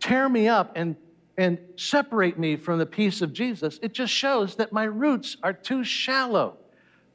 tear 0.00 0.28
me 0.28 0.48
up 0.48 0.72
and, 0.74 0.96
and 1.36 1.58
separate 1.76 2.38
me 2.38 2.56
from 2.56 2.78
the 2.78 2.86
peace 2.86 3.22
of 3.22 3.32
Jesus, 3.32 3.78
it 3.82 3.92
just 3.92 4.12
shows 4.12 4.56
that 4.56 4.72
my 4.72 4.84
roots 4.84 5.36
are 5.42 5.52
too 5.52 5.84
shallow. 5.84 6.56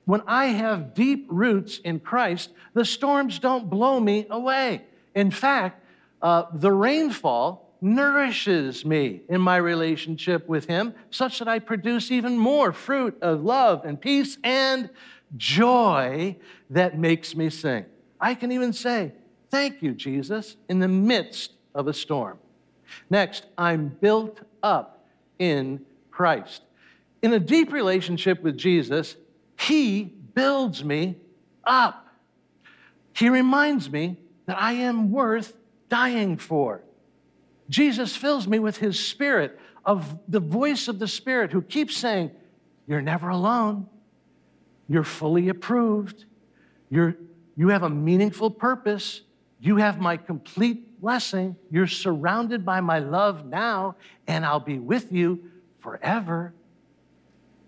When 0.05 0.21
I 0.27 0.45
have 0.47 0.93
deep 0.93 1.27
roots 1.29 1.79
in 1.79 1.99
Christ, 1.99 2.49
the 2.73 2.83
storms 2.83 3.39
don't 3.39 3.69
blow 3.69 3.99
me 3.99 4.25
away. 4.29 4.83
In 5.15 5.31
fact, 5.31 5.83
uh, 6.21 6.45
the 6.53 6.71
rainfall 6.71 7.75
nourishes 7.81 8.83
me 8.83 9.21
in 9.29 9.39
my 9.39 9.57
relationship 9.57 10.47
with 10.49 10.65
Him, 10.65 10.93
such 11.11 11.39
that 11.39 11.47
I 11.47 11.59
produce 11.59 12.11
even 12.11 12.37
more 12.37 12.73
fruit 12.73 13.17
of 13.21 13.43
love 13.43 13.85
and 13.85 13.99
peace 13.99 14.37
and 14.43 14.89
joy 15.37 16.35
that 16.69 16.97
makes 16.97 17.35
me 17.35 17.49
sing. 17.49 17.85
I 18.19 18.35
can 18.35 18.51
even 18.51 18.73
say, 18.73 19.13
Thank 19.49 19.81
you, 19.81 19.93
Jesus, 19.93 20.57
in 20.67 20.79
the 20.79 20.87
midst 20.87 21.53
of 21.73 21.87
a 21.87 21.93
storm. 21.93 22.37
Next, 23.09 23.45
I'm 23.57 23.89
built 23.89 24.41
up 24.63 25.05
in 25.37 25.85
Christ. 26.11 26.61
In 27.21 27.33
a 27.33 27.39
deep 27.39 27.71
relationship 27.71 28.41
with 28.43 28.57
Jesus, 28.57 29.15
He 29.59 30.03
builds 30.03 30.83
me 30.83 31.17
up. 31.63 32.07
He 33.13 33.29
reminds 33.29 33.89
me 33.89 34.17
that 34.45 34.61
I 34.61 34.73
am 34.73 35.11
worth 35.11 35.55
dying 35.89 36.37
for. 36.37 36.81
Jesus 37.69 38.15
fills 38.15 38.47
me 38.47 38.59
with 38.59 38.77
His 38.77 38.99
Spirit, 38.99 39.59
of 39.85 40.19
the 40.27 40.39
voice 40.39 40.87
of 40.87 40.99
the 40.99 41.07
Spirit 41.07 41.51
who 41.51 41.61
keeps 41.61 41.97
saying, 41.97 42.31
You're 42.87 43.01
never 43.01 43.29
alone. 43.29 43.87
You're 44.87 45.03
fully 45.03 45.49
approved. 45.49 46.25
You're, 46.89 47.15
you 47.55 47.69
have 47.69 47.83
a 47.83 47.89
meaningful 47.89 48.51
purpose. 48.51 49.21
You 49.59 49.77
have 49.77 49.99
my 49.99 50.17
complete 50.17 50.88
blessing. 51.01 51.55
You're 51.71 51.87
surrounded 51.87 52.65
by 52.65 52.81
my 52.81 52.99
love 52.99 53.45
now, 53.45 53.95
and 54.27 54.45
I'll 54.45 54.59
be 54.59 54.79
with 54.79 55.11
you 55.11 55.51
forever. 55.79 56.53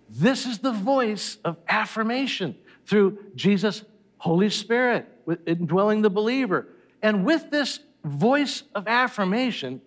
This 0.09 0.45
is 0.45 0.59
the 0.59 0.73
voice 0.73 1.37
of 1.45 1.57
affirmation 1.67 2.55
through 2.85 3.17
Jesus' 3.35 3.83
Holy 4.17 4.49
Spirit 4.49 5.07
indwelling 5.45 6.01
the 6.01 6.09
believer. 6.09 6.67
And 7.01 7.25
with 7.25 7.49
this 7.49 7.79
voice 8.03 8.63
of 8.75 8.87
affirmation, 8.87 9.81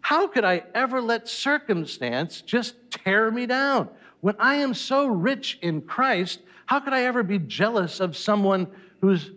how 0.00 0.26
could 0.26 0.44
I 0.44 0.64
ever 0.74 1.00
let 1.00 1.28
circumstance 1.28 2.40
just 2.40 2.74
tear 2.90 3.30
me 3.30 3.46
down? 3.46 3.88
When 4.20 4.34
I 4.38 4.56
am 4.56 4.74
so 4.74 5.06
rich 5.06 5.58
in 5.62 5.82
Christ, 5.82 6.40
how 6.66 6.80
could 6.80 6.92
I 6.92 7.04
ever 7.04 7.22
be 7.22 7.38
jealous 7.38 8.00
of 8.00 8.16
someone 8.16 8.66
who's 9.00 9.30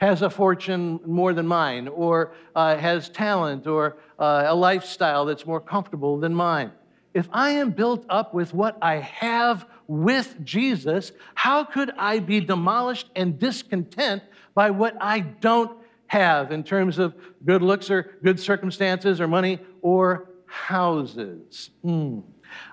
has 0.00 0.22
a 0.22 0.30
fortune 0.30 0.98
more 1.04 1.34
than 1.34 1.46
mine, 1.46 1.86
or 1.86 2.32
uh, 2.56 2.76
has 2.76 3.10
talent, 3.10 3.66
or 3.66 3.98
uh, 4.18 4.44
a 4.46 4.54
lifestyle 4.54 5.26
that's 5.26 5.44
more 5.44 5.60
comfortable 5.60 6.18
than 6.18 6.34
mine. 6.34 6.72
If 7.12 7.28
I 7.32 7.50
am 7.50 7.70
built 7.70 8.06
up 8.08 8.32
with 8.32 8.54
what 8.54 8.78
I 8.80 8.96
have 8.96 9.66
with 9.88 10.36
Jesus, 10.42 11.12
how 11.34 11.64
could 11.64 11.90
I 11.98 12.20
be 12.20 12.40
demolished 12.40 13.10
and 13.14 13.38
discontent 13.38 14.22
by 14.54 14.70
what 14.70 14.96
I 15.00 15.20
don't 15.20 15.76
have 16.06 16.50
in 16.50 16.62
terms 16.62 16.98
of 16.98 17.14
good 17.44 17.62
looks 17.62 17.90
or 17.90 18.14
good 18.22 18.40
circumstances 18.40 19.20
or 19.20 19.28
money 19.28 19.58
or 19.82 20.30
houses? 20.46 21.70
Mm. 21.84 22.22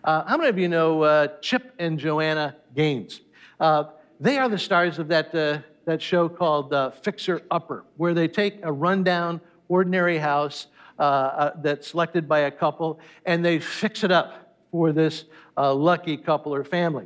Uh, 0.04 0.24
how 0.26 0.38
many 0.38 0.50
of 0.50 0.58
you 0.58 0.70
know 0.70 1.02
uh, 1.02 1.28
Chip 1.42 1.74
and 1.78 2.00
Joanna 2.00 2.56
Gaines? 2.74 3.22
Uh, 3.60 3.86
they 4.20 4.38
are 4.38 4.48
the 4.48 4.58
stars 4.58 4.98
of 4.98 5.08
that 5.10 5.34
uh, 5.36 5.60
that 5.88 6.02
show 6.02 6.28
called 6.28 6.74
uh, 6.74 6.92
Fixer 6.92 7.42
Upper, 7.50 7.86
where 7.96 8.14
they 8.14 8.28
take 8.28 8.60
a 8.62 8.72
rundown, 8.72 9.40
ordinary 9.70 10.18
house 10.18 10.68
uh, 11.00 11.02
uh, 11.02 11.52
that's 11.62 11.88
selected 11.88 12.28
by 12.28 12.40
a 12.40 12.52
couple 12.52 13.00
and 13.26 13.44
they 13.44 13.58
fix 13.58 14.04
it 14.04 14.12
up 14.12 14.58
for 14.70 14.92
this 14.92 15.24
uh, 15.56 15.74
lucky 15.74 16.18
couple 16.18 16.54
or 16.54 16.66
family. 16.66 17.06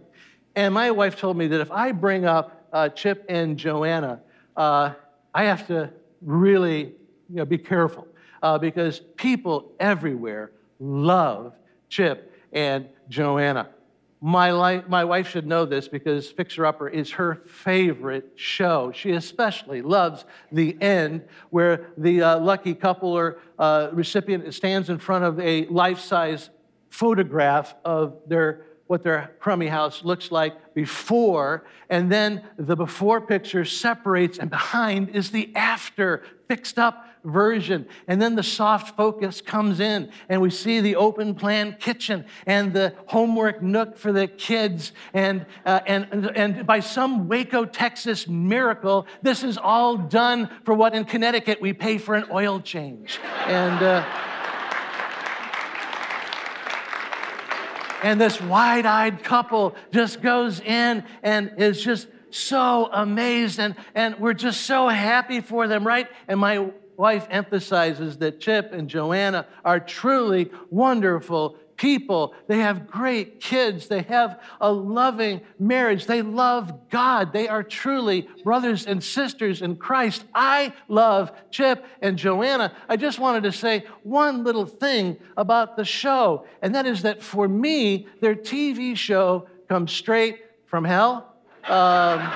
And 0.55 0.73
my 0.73 0.89
wife 0.89 1.15
told 1.15 1.37
me 1.37 1.45
that 1.47 1.61
if 1.61 1.71
I 1.71 1.91
bring 1.91 2.25
up 2.25 2.67
uh, 2.73 2.89
Chip 2.89 3.23
and 3.29 3.55
Joanna, 3.55 4.19
I 4.57 4.95
have 5.35 5.67
to 5.67 5.91
really 6.23 6.95
you 7.29 7.35
know, 7.35 7.45
be 7.45 7.59
careful 7.59 8.07
because 8.59 8.99
people 9.15 9.73
everywhere 9.79 10.51
love 10.79 11.53
Chip 11.87 12.33
and 12.51 12.87
Joanna. 13.09 13.69
My, 14.23 14.51
life, 14.51 14.87
my 14.87 15.03
wife 15.03 15.27
should 15.29 15.47
know 15.47 15.65
this 15.65 15.87
because 15.87 16.29
Fixer 16.29 16.63
Upper 16.63 16.87
is 16.87 17.09
her 17.11 17.35
favorite 17.35 18.33
show. 18.35 18.91
She 18.93 19.11
especially 19.11 19.81
loves 19.81 20.25
the 20.51 20.79
end 20.79 21.23
where 21.49 21.87
the 21.97 22.21
uh, 22.21 22.39
lucky 22.39 22.75
couple 22.75 23.11
or 23.13 23.39
uh, 23.57 23.89
recipient 23.91 24.53
stands 24.53 24.91
in 24.91 24.99
front 24.99 25.23
of 25.23 25.39
a 25.39 25.65
life 25.65 25.99
size 25.99 26.51
photograph 26.91 27.73
of 27.83 28.19
their 28.27 28.65
what 28.91 29.03
their 29.03 29.33
crummy 29.39 29.67
house 29.67 30.03
looks 30.03 30.31
like 30.31 30.73
before, 30.73 31.65
and 31.89 32.11
then 32.11 32.43
the 32.57 32.75
before 32.75 33.21
picture 33.21 33.63
separates, 33.63 34.37
and 34.37 34.49
behind 34.49 35.07
is 35.15 35.31
the 35.31 35.49
after 35.55 36.23
fixed 36.49 36.77
up 36.77 37.05
version. 37.23 37.87
And 38.07 38.21
then 38.21 38.35
the 38.35 38.43
soft 38.43 38.95
focus 38.95 39.41
comes 39.41 39.79
in, 39.79 40.11
and 40.29 40.41
we 40.41 40.49
see 40.49 40.79
the 40.79 40.95
open 40.95 41.35
plan 41.35 41.77
kitchen 41.79 42.25
and 42.45 42.73
the 42.73 42.95
homework 43.07 43.61
nook 43.61 43.97
for 43.97 44.11
the 44.11 44.27
kids. 44.27 44.91
And, 45.13 45.45
uh, 45.65 45.81
and, 45.85 46.31
and 46.35 46.65
by 46.65 46.79
some 46.79 47.27
Waco, 47.27 47.65
Texas 47.65 48.27
miracle, 48.27 49.07
this 49.21 49.43
is 49.43 49.57
all 49.57 49.97
done 49.97 50.49
for 50.63 50.73
what 50.73 50.93
in 50.93 51.05
Connecticut 51.05 51.61
we 51.61 51.73
pay 51.73 51.97
for 51.97 52.15
an 52.15 52.25
oil 52.31 52.59
change. 52.59 53.19
And 53.47 53.81
uh, 53.81 54.05
And 58.03 58.19
this 58.19 58.41
wide 58.41 58.85
eyed 58.85 59.23
couple 59.23 59.75
just 59.91 60.21
goes 60.21 60.59
in 60.59 61.03
and 61.21 61.51
is 61.57 61.83
just 61.83 62.07
so 62.31 62.89
amazed. 62.91 63.59
And, 63.59 63.75
and 63.93 64.19
we're 64.19 64.33
just 64.33 64.61
so 64.61 64.87
happy 64.87 65.39
for 65.39 65.67
them, 65.67 65.85
right? 65.85 66.07
And 66.27 66.39
my 66.39 66.71
wife 66.97 67.27
emphasizes 67.29 68.17
that 68.17 68.39
Chip 68.39 68.71
and 68.73 68.89
Joanna 68.89 69.47
are 69.63 69.79
truly 69.79 70.51
wonderful 70.69 71.57
people. 71.81 72.35
They 72.47 72.59
have 72.59 72.85
great 72.85 73.39
kids. 73.39 73.87
They 73.87 74.03
have 74.03 74.39
a 74.61 74.71
loving 74.71 75.41
marriage. 75.57 76.05
They 76.05 76.21
love 76.21 76.89
God. 76.91 77.33
They 77.33 77.47
are 77.47 77.63
truly 77.63 78.29
brothers 78.43 78.85
and 78.85 79.03
sisters 79.03 79.63
in 79.63 79.77
Christ. 79.77 80.23
I 80.35 80.73
love 80.87 81.31
Chip 81.49 81.83
and 81.99 82.17
Joanna. 82.17 82.71
I 82.87 82.97
just 82.97 83.17
wanted 83.17 83.41
to 83.43 83.51
say 83.51 83.83
one 84.03 84.43
little 84.43 84.67
thing 84.67 85.17
about 85.35 85.75
the 85.75 85.83
show, 85.83 86.45
and 86.61 86.75
that 86.75 86.85
is 86.85 87.01
that 87.01 87.23
for 87.23 87.47
me, 87.47 88.07
their 88.21 88.35
TV 88.35 88.95
show 88.95 89.47
comes 89.67 89.91
straight 89.91 90.39
from 90.67 90.85
hell. 90.85 91.33
Um, 91.67 92.31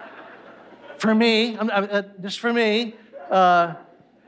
for 0.98 1.12
me, 1.16 1.56
uh, 1.56 2.02
just 2.22 2.38
for 2.38 2.52
me, 2.52 2.94
uh, 3.30 3.74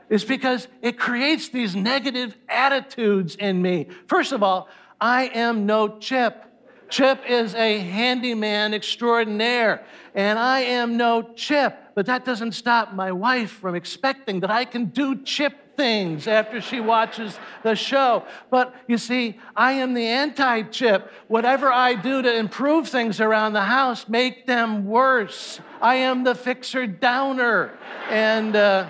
is 0.09 0.23
because 0.23 0.67
it 0.81 0.97
creates 0.97 1.49
these 1.49 1.75
negative 1.75 2.35
attitudes 2.47 3.35
in 3.35 3.61
me. 3.61 3.87
First 4.07 4.31
of 4.31 4.43
all, 4.43 4.67
I 4.99 5.25
am 5.33 5.65
no 5.65 5.99
chip. 5.99 6.45
Chip 6.89 7.23
is 7.27 7.55
a 7.55 7.79
handyman 7.79 8.73
extraordinaire, 8.73 9.83
and 10.13 10.37
I 10.37 10.59
am 10.59 10.95
no 10.95 11.23
Chip. 11.35 11.75
But 11.95 12.05
that 12.05 12.23
doesn't 12.23 12.51
stop 12.51 12.93
my 12.93 13.11
wife 13.11 13.49
from 13.49 13.73
expecting 13.73 14.41
that 14.41 14.51
I 14.51 14.63
can 14.65 14.85
do 14.85 15.23
Chip 15.23 15.62
things 15.75 16.27
after 16.27 16.61
she 16.61 16.79
watches 16.79 17.37
the 17.63 17.75
show. 17.75 18.25
But 18.49 18.73
you 18.87 18.97
see, 18.97 19.39
I 19.55 19.73
am 19.73 19.93
the 19.93 20.05
anti 20.05 20.63
Chip. 20.63 21.11
Whatever 21.27 21.71
I 21.71 21.95
do 21.95 22.21
to 22.21 22.35
improve 22.35 22.87
things 22.87 23.19
around 23.19 23.53
the 23.53 23.61
house, 23.61 24.07
make 24.07 24.45
them 24.47 24.85
worse. 24.85 25.59
I 25.81 25.95
am 25.95 26.23
the 26.23 26.35
fixer 26.35 26.87
downer. 26.87 27.77
And, 28.09 28.55
uh, 28.55 28.89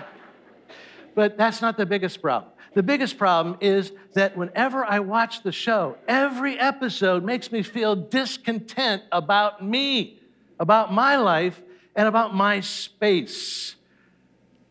but 1.14 1.36
that's 1.36 1.60
not 1.62 1.76
the 1.76 1.86
biggest 1.86 2.20
problem. 2.20 2.52
The 2.74 2.82
biggest 2.82 3.18
problem 3.18 3.56
is 3.60 3.92
that 4.14 4.36
whenever 4.36 4.84
I 4.84 4.98
watch 4.98 5.44
the 5.44 5.52
show, 5.52 5.96
every 6.08 6.58
episode 6.58 7.22
makes 7.22 7.52
me 7.52 7.62
feel 7.62 7.94
discontent 7.94 9.02
about 9.12 9.64
me, 9.64 10.18
about 10.58 10.92
my 10.92 11.16
life, 11.16 11.62
and 11.94 12.08
about 12.08 12.34
my 12.34 12.60
space. 12.60 13.76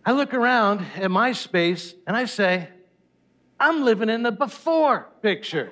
I 0.06 0.12
look 0.12 0.34
around 0.34 0.86
at 0.96 1.10
my 1.10 1.32
space 1.32 1.94
and 2.06 2.18
I 2.18 2.26
say, 2.26 2.68
I'm 3.58 3.84
living 3.84 4.10
in 4.10 4.24
the 4.24 4.32
before 4.32 5.08
picture. 5.22 5.72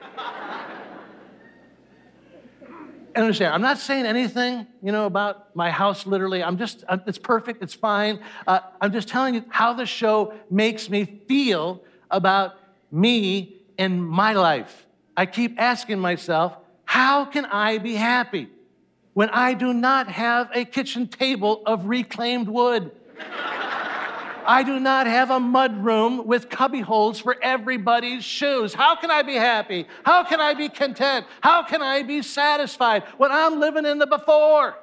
and 3.13 3.17
understand, 3.17 3.53
I'm 3.53 3.61
not 3.61 3.77
saying 3.77 4.05
anything, 4.05 4.67
you 4.81 4.93
know, 4.93 5.05
about 5.05 5.53
my 5.53 5.69
house 5.69 6.07
literally. 6.07 6.41
I'm 6.41 6.57
just, 6.57 6.85
uh, 6.87 6.97
it's 7.05 7.17
perfect, 7.17 7.61
it's 7.61 7.73
fine. 7.73 8.21
Uh, 8.47 8.61
I'm 8.79 8.93
just 8.93 9.09
telling 9.09 9.35
you 9.35 9.43
how 9.49 9.73
the 9.73 9.85
show 9.85 10.33
makes 10.49 10.89
me 10.89 11.03
feel 11.27 11.83
about 12.09 12.53
me 12.89 13.57
and 13.77 14.01
my 14.01 14.31
life. 14.31 14.87
I 15.17 15.25
keep 15.25 15.59
asking 15.59 15.99
myself, 15.99 16.55
how 16.85 17.25
can 17.25 17.45
I 17.45 17.79
be 17.79 17.95
happy 17.95 18.47
when 19.13 19.29
I 19.29 19.55
do 19.55 19.73
not 19.73 20.07
have 20.07 20.49
a 20.53 20.63
kitchen 20.63 21.07
table 21.07 21.63
of 21.65 21.87
reclaimed 21.87 22.47
wood? 22.47 22.91
I 24.45 24.63
do 24.63 24.79
not 24.79 25.07
have 25.07 25.31
a 25.31 25.39
mud 25.39 25.83
room 25.83 26.25
with 26.25 26.49
cubby 26.49 26.81
holes 26.81 27.19
for 27.19 27.35
everybody's 27.41 28.23
shoes. 28.23 28.73
How 28.73 28.95
can 28.95 29.11
I 29.11 29.21
be 29.21 29.35
happy? 29.35 29.87
How 30.03 30.23
can 30.23 30.39
I 30.39 30.53
be 30.53 30.69
content? 30.69 31.25
How 31.41 31.63
can 31.63 31.81
I 31.81 32.03
be 32.03 32.21
satisfied 32.21 33.03
when 33.17 33.31
I'm 33.31 33.59
living 33.59 33.85
in 33.85 33.97
the 33.97 34.07
before? 34.07 34.77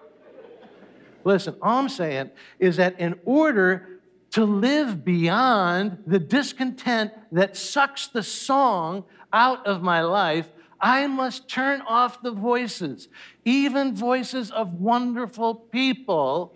Listen, 1.25 1.57
all 1.61 1.79
I'm 1.79 1.88
saying 1.88 2.31
is 2.59 2.77
that 2.77 2.99
in 3.00 3.19
order 3.25 4.00
to 4.31 4.45
live 4.45 5.05
beyond 5.05 6.03
the 6.07 6.19
discontent 6.19 7.12
that 7.33 7.57
sucks 7.57 8.09
the 8.09 8.23
song 8.23 9.05
out 9.33 9.67
of 9.67 9.83
my 9.83 10.03
life, 10.03 10.49
I 10.81 11.07
must 11.07 11.49
turn 11.49 11.81
off 11.83 12.23
the 12.23 12.31
voices, 12.31 13.09
even 13.45 13.95
voices 13.95 14.50
of 14.50 14.75
wonderful 14.75 15.55
people 15.55 16.55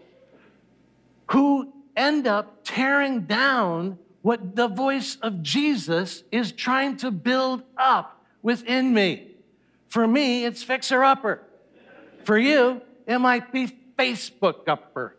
who 1.30 1.72
end 1.96 2.26
up 2.26 2.64
tearing 2.64 3.22
down 3.22 3.98
what 4.22 4.54
the 4.54 4.68
voice 4.68 5.16
of 5.22 5.42
Jesus 5.42 6.22
is 6.30 6.52
trying 6.52 6.96
to 6.98 7.10
build 7.10 7.62
up 7.76 8.24
within 8.42 8.94
me. 8.94 9.32
For 9.88 10.06
me, 10.06 10.44
it's 10.44 10.62
fixer 10.62 11.02
upper. 11.04 11.42
For 12.24 12.38
you, 12.38 12.80
it 13.06 13.18
might 13.18 13.52
be 13.52 13.68
Facebook 13.98 14.68
upper 14.68 15.16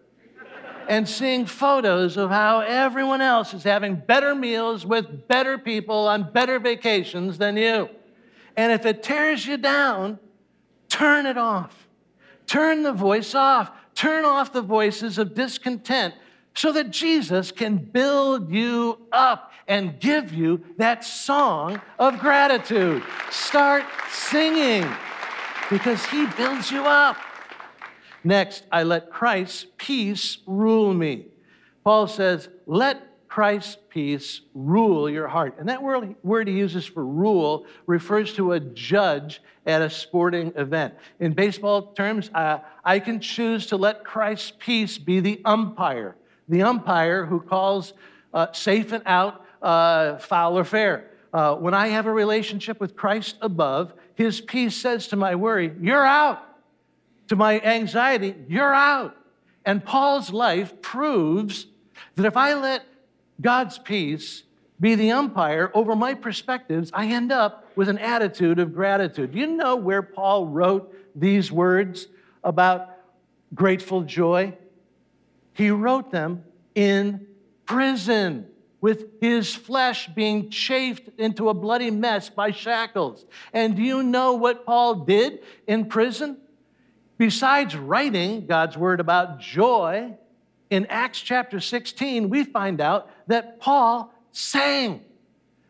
and 0.87 1.07
seeing 1.07 1.45
photos 1.45 2.17
of 2.17 2.29
how 2.29 2.59
everyone 2.59 3.21
else 3.21 3.53
is 3.53 3.63
having 3.63 3.95
better 3.95 4.35
meals 4.35 4.85
with 4.85 5.27
better 5.27 5.57
people 5.57 6.07
on 6.07 6.31
better 6.31 6.59
vacations 6.59 7.37
than 7.37 7.57
you. 7.57 7.89
And 8.57 8.71
if 8.71 8.85
it 8.85 9.03
tears 9.03 9.45
you 9.45 9.57
down, 9.57 10.19
turn 10.89 11.25
it 11.25 11.37
off. 11.37 11.87
Turn 12.45 12.83
the 12.83 12.93
voice 12.93 13.33
off. 13.33 13.71
Turn 13.95 14.25
off 14.25 14.51
the 14.51 14.61
voices 14.61 15.17
of 15.17 15.33
discontent 15.33 16.13
so 16.55 16.71
that 16.71 16.91
Jesus 16.91 17.51
can 17.51 17.77
build 17.77 18.51
you 18.51 18.99
up 19.11 19.51
and 19.67 19.99
give 19.99 20.33
you 20.33 20.63
that 20.77 21.03
song 21.03 21.81
of 21.97 22.19
gratitude. 22.19 23.03
Start 23.31 23.85
singing 24.09 24.85
because 25.69 26.05
he 26.05 26.25
builds 26.37 26.71
you 26.71 26.83
up. 26.85 27.17
Next, 28.23 28.63
I 28.71 28.83
let 28.83 29.09
Christ's 29.09 29.65
peace 29.77 30.37
rule 30.45 30.93
me. 30.93 31.27
Paul 31.83 32.07
says, 32.07 32.47
let 32.65 33.27
Christ's 33.27 33.77
peace 33.89 34.41
rule 34.53 35.09
your 35.09 35.27
heart. 35.27 35.55
And 35.57 35.67
that 35.67 35.81
word, 35.81 36.15
word 36.23 36.47
he 36.47 36.53
uses 36.53 36.85
for 36.85 37.03
rule 37.03 37.65
refers 37.87 38.33
to 38.35 38.53
a 38.53 38.59
judge 38.59 39.41
at 39.65 39.81
a 39.81 39.89
sporting 39.89 40.53
event. 40.55 40.93
In 41.19 41.33
baseball 41.33 41.93
terms, 41.93 42.29
uh, 42.33 42.59
I 42.85 42.99
can 42.99 43.19
choose 43.19 43.65
to 43.67 43.77
let 43.77 44.03
Christ's 44.03 44.53
peace 44.59 44.97
be 44.97 45.19
the 45.19 45.41
umpire, 45.45 46.15
the 46.49 46.61
umpire 46.61 47.25
who 47.25 47.39
calls 47.39 47.93
uh, 48.33 48.51
safe 48.51 48.91
and 48.91 49.03
out, 49.05 49.45
uh, 49.61 50.17
foul 50.17 50.57
or 50.57 50.63
fair. 50.63 51.09
Uh, 51.33 51.55
when 51.55 51.73
I 51.73 51.87
have 51.87 52.05
a 52.05 52.11
relationship 52.11 52.79
with 52.79 52.95
Christ 52.95 53.37
above, 53.41 53.93
his 54.15 54.41
peace 54.41 54.75
says 54.75 55.07
to 55.07 55.15
my 55.15 55.35
worry, 55.35 55.73
You're 55.81 56.05
out 56.05 56.43
to 57.27 57.35
my 57.35 57.59
anxiety, 57.61 58.35
you're 58.47 58.73
out. 58.73 59.15
And 59.65 59.83
Paul's 59.83 60.31
life 60.31 60.81
proves 60.81 61.67
that 62.15 62.25
if 62.25 62.37
I 62.37 62.53
let 62.53 62.85
God's 63.41 63.77
peace 63.79 64.43
be 64.79 64.95
the 64.95 65.11
umpire 65.11 65.71
over 65.73 65.95
my 65.95 66.13
perspectives, 66.13 66.91
I 66.93 67.07
end 67.07 67.31
up 67.31 67.71
with 67.75 67.89
an 67.89 67.97
attitude 67.97 68.59
of 68.59 68.73
gratitude. 68.73 69.33
You 69.33 69.47
know 69.47 69.75
where 69.75 70.01
Paul 70.01 70.47
wrote 70.47 70.93
these 71.15 71.51
words 71.51 72.07
about 72.43 72.89
grateful 73.55 74.01
joy? 74.01 74.53
He 75.53 75.69
wrote 75.69 76.11
them 76.11 76.43
in 76.75 77.27
prison 77.65 78.47
with 78.81 79.21
his 79.21 79.55
flesh 79.55 80.07
being 80.09 80.49
chafed 80.49 81.09
into 81.17 81.49
a 81.49 81.53
bloody 81.53 81.89
mess 81.89 82.29
by 82.29 82.51
shackles. 82.51 83.25
And 83.53 83.75
do 83.75 83.81
you 83.81 84.03
know 84.03 84.33
what 84.33 84.65
Paul 84.65 84.95
did 85.05 85.39
in 85.67 85.85
prison? 85.85 86.37
Besides 87.17 87.77
writing 87.77 88.45
God's 88.45 88.77
word 88.77 88.99
about 88.99 89.39
joy, 89.39 90.17
in 90.69 90.87
Acts 90.87 91.21
chapter 91.21 91.59
16, 91.59 92.29
we 92.29 92.43
find 92.43 92.81
out 92.81 93.09
that 93.27 93.59
Paul 93.59 94.11
sang, 94.31 95.01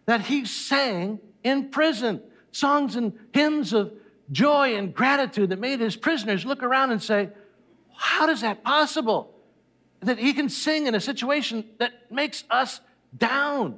that 0.06 0.22
he 0.22 0.46
sang 0.46 1.20
in 1.44 1.70
prison 1.70 2.22
songs 2.54 2.96
and 2.96 3.12
hymns 3.34 3.74
of 3.74 3.92
joy 4.32 4.76
and 4.76 4.94
gratitude 4.94 5.50
that 5.50 5.60
made 5.60 5.82
his 5.82 5.98
prisoners 5.98 6.46
look 6.46 6.64
around 6.64 6.92
and 6.92 7.04
say, 7.04 7.30
How 7.94 8.30
is 8.30 8.42
that 8.42 8.64
possible? 8.64 9.33
That 10.04 10.20
he 10.20 10.34
can 10.34 10.50
sing 10.50 10.88
in 10.88 10.96
a 10.96 11.00
situation 11.00 11.66
that 11.80 12.12
makes 12.12 12.44
us 12.50 12.82
down. 13.18 13.78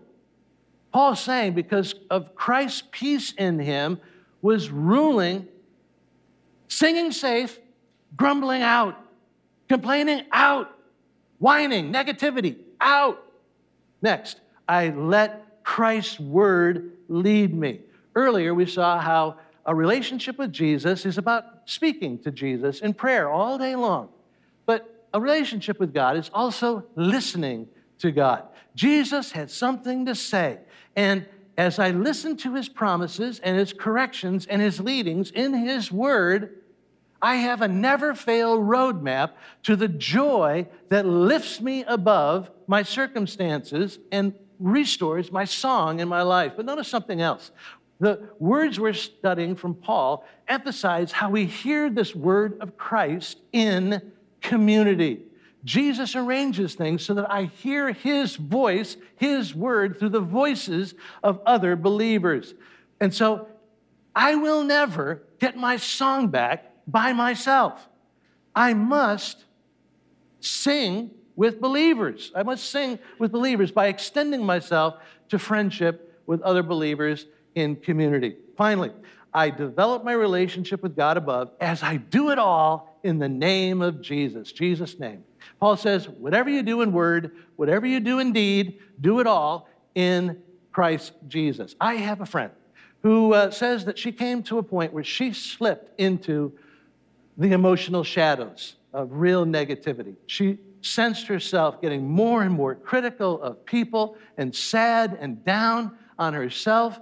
Paul 0.91 1.13
is 1.13 1.19
saying 1.19 1.53
because 1.53 1.95
of 2.09 2.35
Christ's 2.35 2.83
peace 2.91 3.33
in 3.33 3.59
him 3.59 3.99
was 4.41 4.69
ruling 4.69 5.47
Singing 6.67 7.11
safe, 7.11 7.59
grumbling 8.17 8.61
out, 8.61 8.99
complaining 9.69 10.25
out, 10.31 10.77
whining, 11.39 11.91
negativity 11.91 12.57
out. 12.81 13.21
Next, 14.01 14.41
I 14.67 14.89
let 14.89 15.63
Christ's 15.63 16.19
word 16.19 16.91
lead 17.07 17.53
me. 17.53 17.81
Earlier, 18.15 18.53
we 18.53 18.65
saw 18.65 18.99
how 18.99 19.37
a 19.65 19.73
relationship 19.73 20.37
with 20.37 20.51
Jesus 20.51 21.05
is 21.05 21.17
about 21.17 21.45
speaking 21.65 22.19
to 22.19 22.31
Jesus 22.31 22.81
in 22.81 22.93
prayer 22.93 23.29
all 23.29 23.57
day 23.57 23.75
long. 23.75 24.09
A 25.15 25.21
relationship 25.21 25.79
with 25.79 25.93
God 25.93 26.17
is 26.17 26.29
also 26.33 26.83
listening 26.97 27.69
to 27.99 28.11
God. 28.11 28.43
Jesus 28.75 29.31
had 29.31 29.49
something 29.49 30.07
to 30.07 30.13
say. 30.13 30.59
And 30.93 31.25
as 31.57 31.79
I 31.79 31.91
listened 31.91 32.39
to 32.39 32.53
his 32.53 32.67
promises 32.67 33.39
and 33.39 33.57
his 33.57 33.71
corrections 33.71 34.45
and 34.45 34.61
his 34.61 34.81
leadings 34.81 35.31
in 35.31 35.53
his 35.53 35.89
word, 35.89 36.57
I 37.21 37.35
have 37.35 37.61
a 37.61 37.67
never 37.69 38.13
fail 38.13 38.59
roadmap 38.59 39.31
to 39.63 39.77
the 39.77 39.87
joy 39.87 40.67
that 40.89 41.05
lifts 41.05 41.61
me 41.61 41.85
above 41.85 42.51
my 42.67 42.83
circumstances 42.83 43.99
and 44.11 44.33
restores 44.59 45.31
my 45.31 45.45
song 45.45 46.01
in 46.01 46.09
my 46.09 46.23
life. 46.23 46.51
But 46.57 46.65
notice 46.65 46.89
something 46.89 47.21
else. 47.21 47.51
The 48.01 48.27
words 48.37 48.81
we're 48.81 48.91
studying 48.91 49.55
from 49.55 49.75
Paul 49.75 50.25
emphasize 50.49 51.13
how 51.13 51.29
we 51.29 51.45
hear 51.45 51.89
this 51.89 52.13
word 52.13 52.57
of 52.59 52.75
Christ 52.75 53.39
in 53.53 54.11
community. 54.47 55.21
Jesus 55.63 56.15
arranges 56.15 56.75
things 56.75 57.03
so 57.03 57.15
that 57.15 57.29
I 57.31 57.45
hear 57.45 57.91
his 57.91 58.35
voice, 58.35 58.97
his 59.15 59.55
word, 59.55 59.97
through 59.97 60.09
the 60.09 60.19
voices 60.19 60.93
of 61.23 61.41
other 61.45 61.75
believers. 61.75 62.53
And 63.01 63.13
so 63.13 63.47
I 64.15 64.35
will 64.35 64.63
never 64.63 65.23
get 65.39 65.57
my 65.57 65.77
song 65.77 66.27
back 66.27 66.71
by 66.87 67.13
myself. 67.13 67.87
I 68.55 68.73
must 68.73 69.43
sing 70.39 71.11
with 71.35 71.59
believers. 71.59 72.31
I 72.35 72.43
must 72.43 72.69
sing 72.69 72.99
with 73.17 73.31
believers 73.31 73.71
by 73.71 73.87
extending 73.87 74.45
myself 74.45 74.95
to 75.29 75.39
friendship 75.39 76.21
with 76.27 76.41
other 76.41 76.63
believers 76.63 77.25
in 77.55 77.75
community. 77.75 78.37
Finally, 78.55 78.91
I 79.35 79.49
develop 79.49 80.05
my 80.05 80.13
relationship 80.13 80.81
with 80.81 80.95
God 80.95 81.17
above 81.17 81.51
as 81.59 81.83
I 81.83 81.97
do 81.97 82.29
it 82.29 82.39
all 82.39 82.97
in 83.03 83.19
the 83.19 83.27
name 83.27 83.81
of 83.81 84.01
Jesus, 84.01 84.53
Jesus' 84.53 84.97
name. 84.97 85.25
Paul 85.59 85.75
says, 85.75 86.07
whatever 86.07 86.49
you 86.49 86.63
do 86.63 86.81
in 86.81 86.93
word, 86.93 87.35
whatever 87.57 87.85
you 87.85 87.99
do 87.99 88.19
in 88.19 88.31
deed, 88.31 88.79
do 89.01 89.19
it 89.19 89.27
all 89.27 89.67
in 89.93 90.41
Christ 90.71 91.11
Jesus. 91.27 91.75
I 91.81 91.95
have 91.95 92.21
a 92.21 92.25
friend 92.25 92.51
who 93.03 93.33
uh, 93.33 93.51
says 93.51 93.83
that 93.85 93.99
she 93.99 94.13
came 94.13 94.41
to 94.43 94.57
a 94.57 94.63
point 94.63 94.93
where 94.93 95.03
she 95.03 95.33
slipped 95.33 95.99
into 95.99 96.53
the 97.37 97.51
emotional 97.51 98.05
shadows 98.05 98.75
of 98.93 99.11
real 99.11 99.45
negativity. 99.45 100.15
She 100.27 100.59
sensed 100.79 101.27
herself 101.27 101.81
getting 101.81 102.07
more 102.07 102.41
and 102.43 102.53
more 102.53 102.73
critical 102.73 103.41
of 103.41 103.65
people 103.65 104.15
and 104.37 104.55
sad 104.55 105.17
and 105.19 105.43
down 105.43 105.97
on 106.17 106.33
herself. 106.33 106.97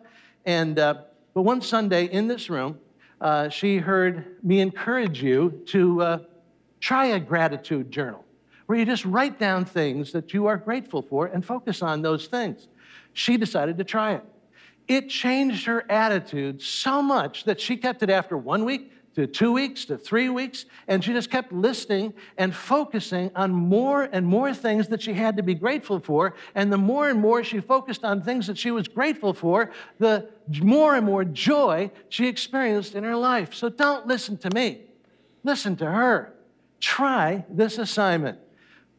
And 0.46 0.80
uh, 0.80 0.96
but 1.34 1.41
one 1.41 1.62
Sunday 1.62 2.06
in 2.06 2.28
this 2.28 2.50
room, 2.50 2.80
uh, 3.22 3.50
she 3.50 3.78
heard 3.78 4.38
me 4.43 4.60
encourage 4.60 5.22
you 5.22 5.63
to 5.67 6.02
uh, 6.02 6.17
try 6.80 7.08
a 7.08 7.19
gratitude 7.19 7.91
journal 7.91 8.24
where 8.65 8.78
you 8.78 8.86
just 8.86 9.06
write 9.06 9.39
down 9.39 9.65
things 9.65 10.12
that 10.12 10.34
you 10.34 10.46
are 10.46 10.58
grateful 10.58 11.02
for 11.02 11.28
and 11.28 11.46
focus 11.46 11.82
on 11.82 12.02
those 12.02 12.28
things. 12.28 12.67
She 13.13 13.38
decided 13.38 13.78
to 13.78 13.84
try 13.84 14.13
it. 14.15 14.24
It 14.88 15.10
changed 15.10 15.65
her 15.65 15.89
attitude 15.91 16.62
so 16.62 17.02
much 17.02 17.46
that 17.46 17.60
she 17.60 17.78
kept 17.78 18.04
it 18.04 18.10
after 18.10 18.38
one 18.38 18.65
week, 18.65 18.91
to 19.15 19.28
two 19.28 19.52
weeks 19.52 19.86
to 19.86 19.97
three 19.97 20.30
weeks, 20.30 20.65
and 20.88 21.04
she 21.04 21.13
just 21.13 21.30
kept 21.30 21.52
listening 21.52 22.13
and 22.38 22.56
focusing 22.56 23.32
on 23.36 23.52
more 23.52 24.10
and 24.12 24.26
more 24.26 24.54
things 24.54 24.88
that 24.88 25.02
she 25.02 25.13
had 25.13 25.38
to 25.38 25.43
be 25.43 25.54
grateful 25.54 25.99
for. 25.99 26.34
And 26.56 26.71
the 26.73 26.78
more 26.78 27.10
and 27.10 27.19
more 27.19 27.43
she 27.43 27.60
focused 27.60 28.04
on 28.04 28.21
things 28.21 28.47
that 28.47 28.58
she 28.58 28.71
was 28.71 28.88
grateful 28.88 29.34
for, 29.34 29.71
the 29.99 30.30
more 30.62 30.95
and 30.95 31.06
more 31.06 31.23
joy 31.23 31.91
she 32.10 32.28
experienced 32.28 32.95
in 32.95 33.04
her 33.04 33.15
life. 33.15 33.54
So 33.54 33.69
don't 33.69 34.08
listen 34.08 34.38
to 34.39 34.49
me, 34.49 34.82
listen 35.43 35.76
to 35.78 35.86
her. 35.86 36.34
Try 36.80 37.45
this 37.49 37.78
assignment. 37.78 38.39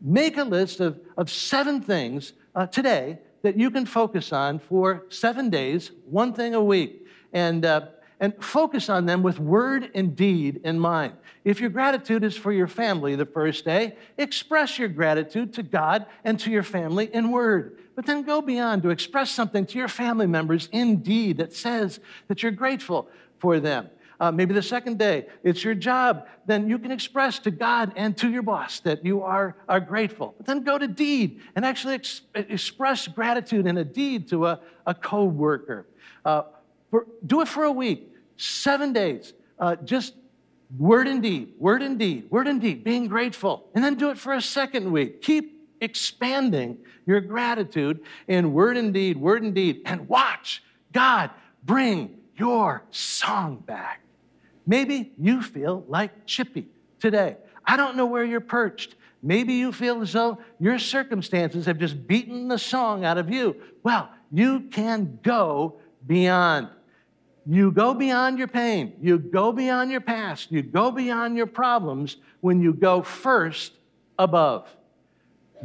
Make 0.00 0.38
a 0.38 0.44
list 0.44 0.80
of, 0.80 1.00
of 1.18 1.30
seven 1.30 1.82
things 1.82 2.32
uh, 2.54 2.66
today 2.66 3.18
that 3.42 3.58
you 3.58 3.70
can 3.70 3.84
focus 3.84 4.32
on 4.32 4.58
for 4.58 5.04
seven 5.10 5.50
days, 5.50 5.90
one 6.06 6.32
thing 6.32 6.54
a 6.54 6.62
week. 6.62 7.06
And 7.34 7.64
uh, 7.64 7.88
and 8.20 8.34
focus 8.42 8.88
on 8.88 9.06
them 9.06 9.22
with 9.22 9.38
word 9.38 9.90
and 9.94 10.14
deed 10.14 10.60
in 10.64 10.78
mind. 10.78 11.14
If 11.44 11.60
your 11.60 11.70
gratitude 11.70 12.24
is 12.24 12.36
for 12.36 12.52
your 12.52 12.68
family 12.68 13.16
the 13.16 13.26
first 13.26 13.64
day, 13.64 13.96
express 14.16 14.78
your 14.78 14.88
gratitude 14.88 15.52
to 15.54 15.62
God 15.62 16.06
and 16.24 16.38
to 16.40 16.50
your 16.50 16.62
family 16.62 17.10
in 17.12 17.30
word. 17.30 17.78
But 17.96 18.06
then 18.06 18.22
go 18.22 18.40
beyond 18.40 18.82
to 18.82 18.90
express 18.90 19.30
something 19.30 19.66
to 19.66 19.78
your 19.78 19.88
family 19.88 20.26
members 20.26 20.68
in 20.72 20.96
deed 20.96 21.38
that 21.38 21.52
says 21.52 22.00
that 22.28 22.42
you're 22.42 22.52
grateful 22.52 23.08
for 23.38 23.60
them. 23.60 23.90
Uh, 24.20 24.30
maybe 24.30 24.54
the 24.54 24.62
second 24.62 24.98
day, 24.98 25.26
it's 25.42 25.64
your 25.64 25.74
job. 25.74 26.26
Then 26.46 26.68
you 26.68 26.78
can 26.78 26.92
express 26.92 27.38
to 27.40 27.50
God 27.50 27.92
and 27.96 28.16
to 28.18 28.30
your 28.30 28.42
boss 28.42 28.80
that 28.80 29.04
you 29.04 29.22
are, 29.22 29.56
are 29.68 29.80
grateful. 29.80 30.34
But 30.36 30.46
then 30.46 30.62
go 30.62 30.78
to 30.78 30.86
deed 30.86 31.40
and 31.56 31.64
actually 31.64 31.94
ex- 31.94 32.22
express 32.34 33.08
gratitude 33.08 33.66
in 33.66 33.76
a 33.76 33.84
deed 33.84 34.28
to 34.28 34.46
a, 34.46 34.60
a 34.86 34.94
co 34.94 35.24
worker. 35.24 35.86
Uh, 36.24 36.44
do 37.26 37.40
it 37.40 37.48
for 37.48 37.64
a 37.64 37.72
week 37.72 38.10
seven 38.36 38.92
days, 38.92 39.32
uh, 39.58 39.76
just 39.76 40.14
word 40.78 41.06
and 41.06 41.22
deed, 41.22 41.52
word 41.58 41.82
and 41.82 41.98
deed, 41.98 42.30
word 42.30 42.48
and 42.48 42.60
deed, 42.60 42.84
being 42.84 43.06
grateful. 43.06 43.68
And 43.74 43.84
then 43.84 43.94
do 43.94 44.10
it 44.10 44.18
for 44.18 44.32
a 44.32 44.42
second 44.42 44.90
week. 44.90 45.22
Keep 45.22 45.54
expanding 45.80 46.78
your 47.06 47.20
gratitude 47.20 48.00
in 48.28 48.52
word 48.52 48.76
and 48.76 48.92
deed, 48.92 49.16
word 49.16 49.42
and 49.42 49.54
deed, 49.54 49.82
and 49.84 50.08
watch 50.08 50.62
God 50.92 51.30
bring 51.64 52.18
your 52.36 52.82
song 52.90 53.62
back. 53.66 54.00
Maybe 54.66 55.12
you 55.18 55.42
feel 55.42 55.84
like 55.88 56.26
Chippy 56.26 56.66
today. 56.98 57.36
I 57.66 57.76
don't 57.76 57.96
know 57.96 58.06
where 58.06 58.24
you're 58.24 58.40
perched. 58.40 58.96
Maybe 59.22 59.54
you 59.54 59.72
feel 59.72 60.02
as 60.02 60.12
though 60.12 60.38
your 60.60 60.78
circumstances 60.78 61.66
have 61.66 61.78
just 61.78 62.06
beaten 62.06 62.48
the 62.48 62.58
song 62.58 63.04
out 63.04 63.18
of 63.18 63.30
you. 63.30 63.56
Well, 63.82 64.10
you 64.32 64.60
can 64.70 65.18
go 65.22 65.80
beyond. 66.06 66.68
You 67.46 67.70
go 67.70 67.92
beyond 67.94 68.38
your 68.38 68.48
pain. 68.48 68.94
You 69.00 69.18
go 69.18 69.52
beyond 69.52 69.90
your 69.90 70.00
past. 70.00 70.50
You 70.50 70.62
go 70.62 70.90
beyond 70.90 71.36
your 71.36 71.46
problems 71.46 72.16
when 72.40 72.60
you 72.60 72.72
go 72.72 73.02
first 73.02 73.72
above. 74.18 74.68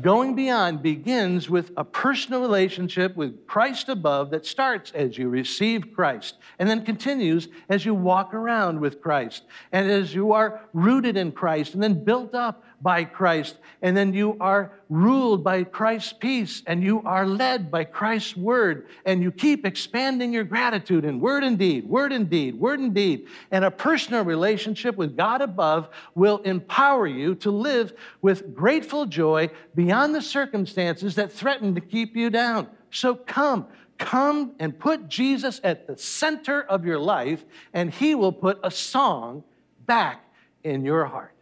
Going 0.02 0.34
beyond 0.34 0.82
begins 0.82 1.50
with 1.50 1.72
a 1.76 1.84
personal 1.84 2.42
relationship 2.42 3.18
with 3.18 3.46
Christ 3.48 3.90
above 3.90 4.30
that 4.32 4.46
starts 4.46 4.92
as 4.92 5.18
you 5.18 5.28
receive 5.28 5.94
Christ 5.94 6.38
and 6.58 6.70
then 6.70 6.86
continues 6.86 7.50
as 7.68 7.86
you 7.86 7.94
walk 7.94 8.34
around 8.34 8.80
with 8.80 9.02
Christ 9.02 9.44
and 9.74 9.90
as 9.92 10.14
you 10.14 10.32
are 10.32 10.62
rooted 10.74 11.18
in 11.18 11.34
Christ 11.34 11.74
and 11.74 11.84
then 11.84 12.02
built 12.04 12.34
up 12.34 12.64
by 12.82 13.04
Christ, 13.04 13.58
and 13.82 13.96
then 13.96 14.14
you 14.14 14.38
are 14.40 14.72
ruled 14.90 15.44
by 15.44 15.64
Christ's 15.64 16.14
peace, 16.14 16.64
and 16.66 16.84
you 16.84 17.02
are 17.04 17.26
led 17.26 17.70
by 17.70 17.84
Christ's 17.84 18.38
word, 18.38 18.88
and 19.06 19.22
you 19.22 19.32
keep 19.32 19.66
expanding 19.66 20.34
your 20.34 20.44
gratitude 20.44 21.06
in 21.06 21.20
word 21.20 21.44
and 21.44 21.58
deed, 21.58 21.86
word 21.86 22.12
and 22.12 22.30
deed, 22.30 22.56
word 22.60 22.80
and 22.80 22.94
deed. 22.94 23.28
And 23.52 23.66
a 23.66 23.72
personal 23.72 24.24
relationship 24.24 24.96
with 24.96 25.18
God 25.18 25.42
above 25.42 25.90
will 26.16 26.38
empower 26.40 27.08
you 27.08 27.36
to 27.36 27.52
live 27.52 27.94
with 28.22 28.56
grateful 28.56 29.06
joy 29.06 29.50
beyond 29.76 30.16
the 30.16 30.22
circumstances 30.22 31.16
that 31.16 31.32
threaten 31.32 31.76
to 31.76 31.82
keep 31.82 32.16
you 32.16 32.30
down. 32.30 32.68
So 32.92 33.16
come, 33.16 33.68
come 33.98 34.54
and 34.60 34.78
put 34.78 35.08
Jesus 35.10 35.60
at 35.64 35.88
the 35.88 35.98
center 35.98 36.62
of 36.62 36.86
your 36.86 37.00
life, 37.00 37.44
and 37.74 37.94
He 37.94 38.16
will 38.16 38.34
put 38.34 38.60
a 38.64 38.72
song 38.72 39.44
back 39.86 40.24
in 40.64 40.86
your 40.86 41.06
heart. 41.06 41.34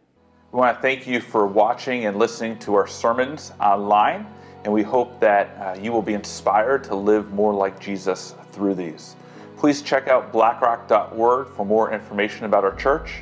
We 0.50 0.60
want 0.60 0.78
to 0.78 0.80
thank 0.80 1.06
you 1.06 1.20
for 1.20 1.46
watching 1.46 2.06
and 2.06 2.18
listening 2.18 2.58
to 2.60 2.74
our 2.74 2.86
sermons 2.86 3.52
online, 3.60 4.26
and 4.64 4.72
we 4.72 4.82
hope 4.82 5.20
that 5.20 5.48
uh, 5.60 5.78
you 5.78 5.92
will 5.92 6.00
be 6.00 6.14
inspired 6.14 6.84
to 6.84 6.94
live 6.94 7.34
more 7.34 7.52
like 7.52 7.78
Jesus 7.78 8.34
through 8.52 8.74
these. 8.74 9.14
Please 9.58 9.82
check 9.82 10.08
out 10.08 10.32
blackrock.org 10.32 11.48
for 11.48 11.66
more 11.66 11.92
information 11.92 12.46
about 12.46 12.64
our 12.64 12.74
church. 12.76 13.16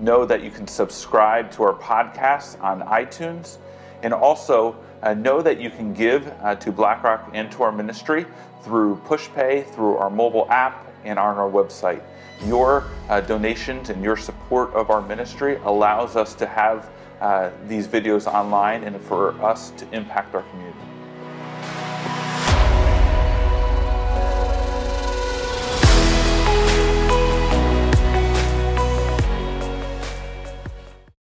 Know 0.00 0.26
that 0.26 0.42
you 0.42 0.50
can 0.50 0.68
subscribe 0.68 1.50
to 1.52 1.62
our 1.62 1.72
podcast 1.72 2.62
on 2.62 2.82
iTunes, 2.82 3.56
and 4.02 4.12
also 4.12 4.76
uh, 5.02 5.14
know 5.14 5.40
that 5.40 5.58
you 5.58 5.70
can 5.70 5.94
give 5.94 6.30
uh, 6.42 6.56
to 6.56 6.70
BlackRock 6.70 7.30
and 7.32 7.50
to 7.52 7.62
our 7.62 7.72
ministry 7.72 8.26
through 8.60 8.96
PushPay, 9.06 9.66
through 9.74 9.96
our 9.96 10.10
mobile 10.10 10.46
app, 10.50 10.85
and 11.06 11.18
on 11.18 11.36
our 11.36 11.50
website. 11.50 12.02
Your 12.44 12.84
uh, 13.08 13.20
donations 13.20 13.90
and 13.90 14.02
your 14.02 14.16
support 14.16 14.72
of 14.74 14.90
our 14.90 15.00
ministry 15.00 15.56
allows 15.64 16.16
us 16.16 16.34
to 16.34 16.46
have 16.46 16.90
uh, 17.20 17.50
these 17.66 17.88
videos 17.88 18.26
online 18.26 18.84
and 18.84 19.00
for 19.00 19.32
us 19.42 19.70
to 19.72 19.90
impact 19.94 20.34
our 20.34 20.42
community. 20.42 20.95